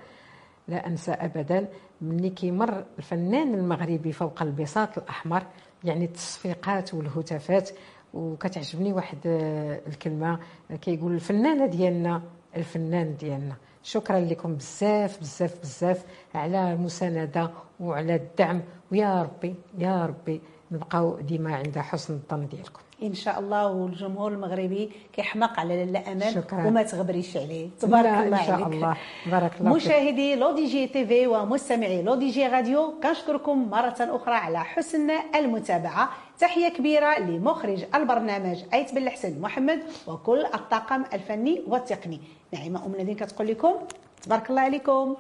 لا 0.69 0.87
أنسى 0.87 1.13
ابدا. 1.13 1.69
ملي 2.01 2.31
كيمر 2.31 2.85
الفنان 2.99 3.55
المغربي 3.55 4.13
فوق 4.13 4.43
البساط 4.43 4.99
الأحمر 4.99 5.43
يعني 5.85 6.05
التصفيقات 6.05 6.95
والهتافات 6.95 7.71
وكتعجبني 8.15 8.93
واحد 8.93 9.19
آه، 9.27 9.81
الكلمة 9.87 10.39
كيقول 10.81 11.13
الفنانة 11.15 11.67
ديالنا 11.67 12.23
الفنان 12.57 13.17
ديالنا. 13.17 13.57
شكرا 13.83 14.21
لكم 14.21 14.55
بزاف 14.55 15.21
بزاف 15.21 15.61
بزاف 15.61 16.05
على 16.35 16.73
المسانده 16.73 17.51
وعلى 17.81 18.15
الدعم. 18.15 18.63
ويا 18.93 19.23
ربي 19.23 19.55
يا 19.79 20.07
ربي 20.07 20.41
نبقاو 20.71 21.21
ديما 21.21 21.57
عند 21.57 21.79
حسن 21.79 22.15
الظن 22.15 22.49
ديالكم. 22.49 22.81
إن 23.03 23.15
شاء 23.15 23.39
الله 23.39 23.67
والجمهور 23.67 24.33
المغربي 24.33 24.91
كيحماق 25.13 25.61
على 25.61 25.85
لاله 25.85 26.13
أمل 26.13 26.35
شكرا. 26.35 26.67
وما 26.67 26.83
تغبريش 26.83 27.37
عليه. 27.37 27.69
تبارك 27.81 28.07
الله 28.07 28.41
ان 28.41 28.47
شاء 28.47 28.55
عليك. 28.55 28.67
الله. 28.67 28.97
بارك 29.27 29.53
الله 29.61 29.75
مشاهدي 29.75 30.37
لو 30.37 30.55
دي 30.55 30.67
جي 30.67 30.87
تي 30.87 31.07
في 31.07 31.27
ومستمعي 31.27 32.03
لو 32.03 32.15
دي 32.15 32.31
جي 32.31 32.47
راديو 32.47 32.95
كنشكركم 33.03 33.71
مرة 33.71 33.97
أخرى 34.01 34.35
على 34.35 34.65
حسن 34.65 35.11
المتابعة. 35.35 36.09
تحية 36.39 36.69
كبيرة 36.69 37.19
لمخرج 37.19 37.85
البرنامج 37.95 38.59
أيت 38.75 38.95
بن 38.95 39.03
الحسن 39.03 39.41
محمد 39.41 39.83
وكل 40.07 40.45
الطاقم 40.47 41.05
الفني 41.13 41.63
والتقني. 41.67 42.21
نعيمه 42.53 42.87
أم 42.87 42.93
نادين 42.97 43.15
كتقول 43.15 43.49
لكم 43.49 43.75
تبارك 44.23 44.51
الله 44.51 44.63
عليكم. 44.63 45.17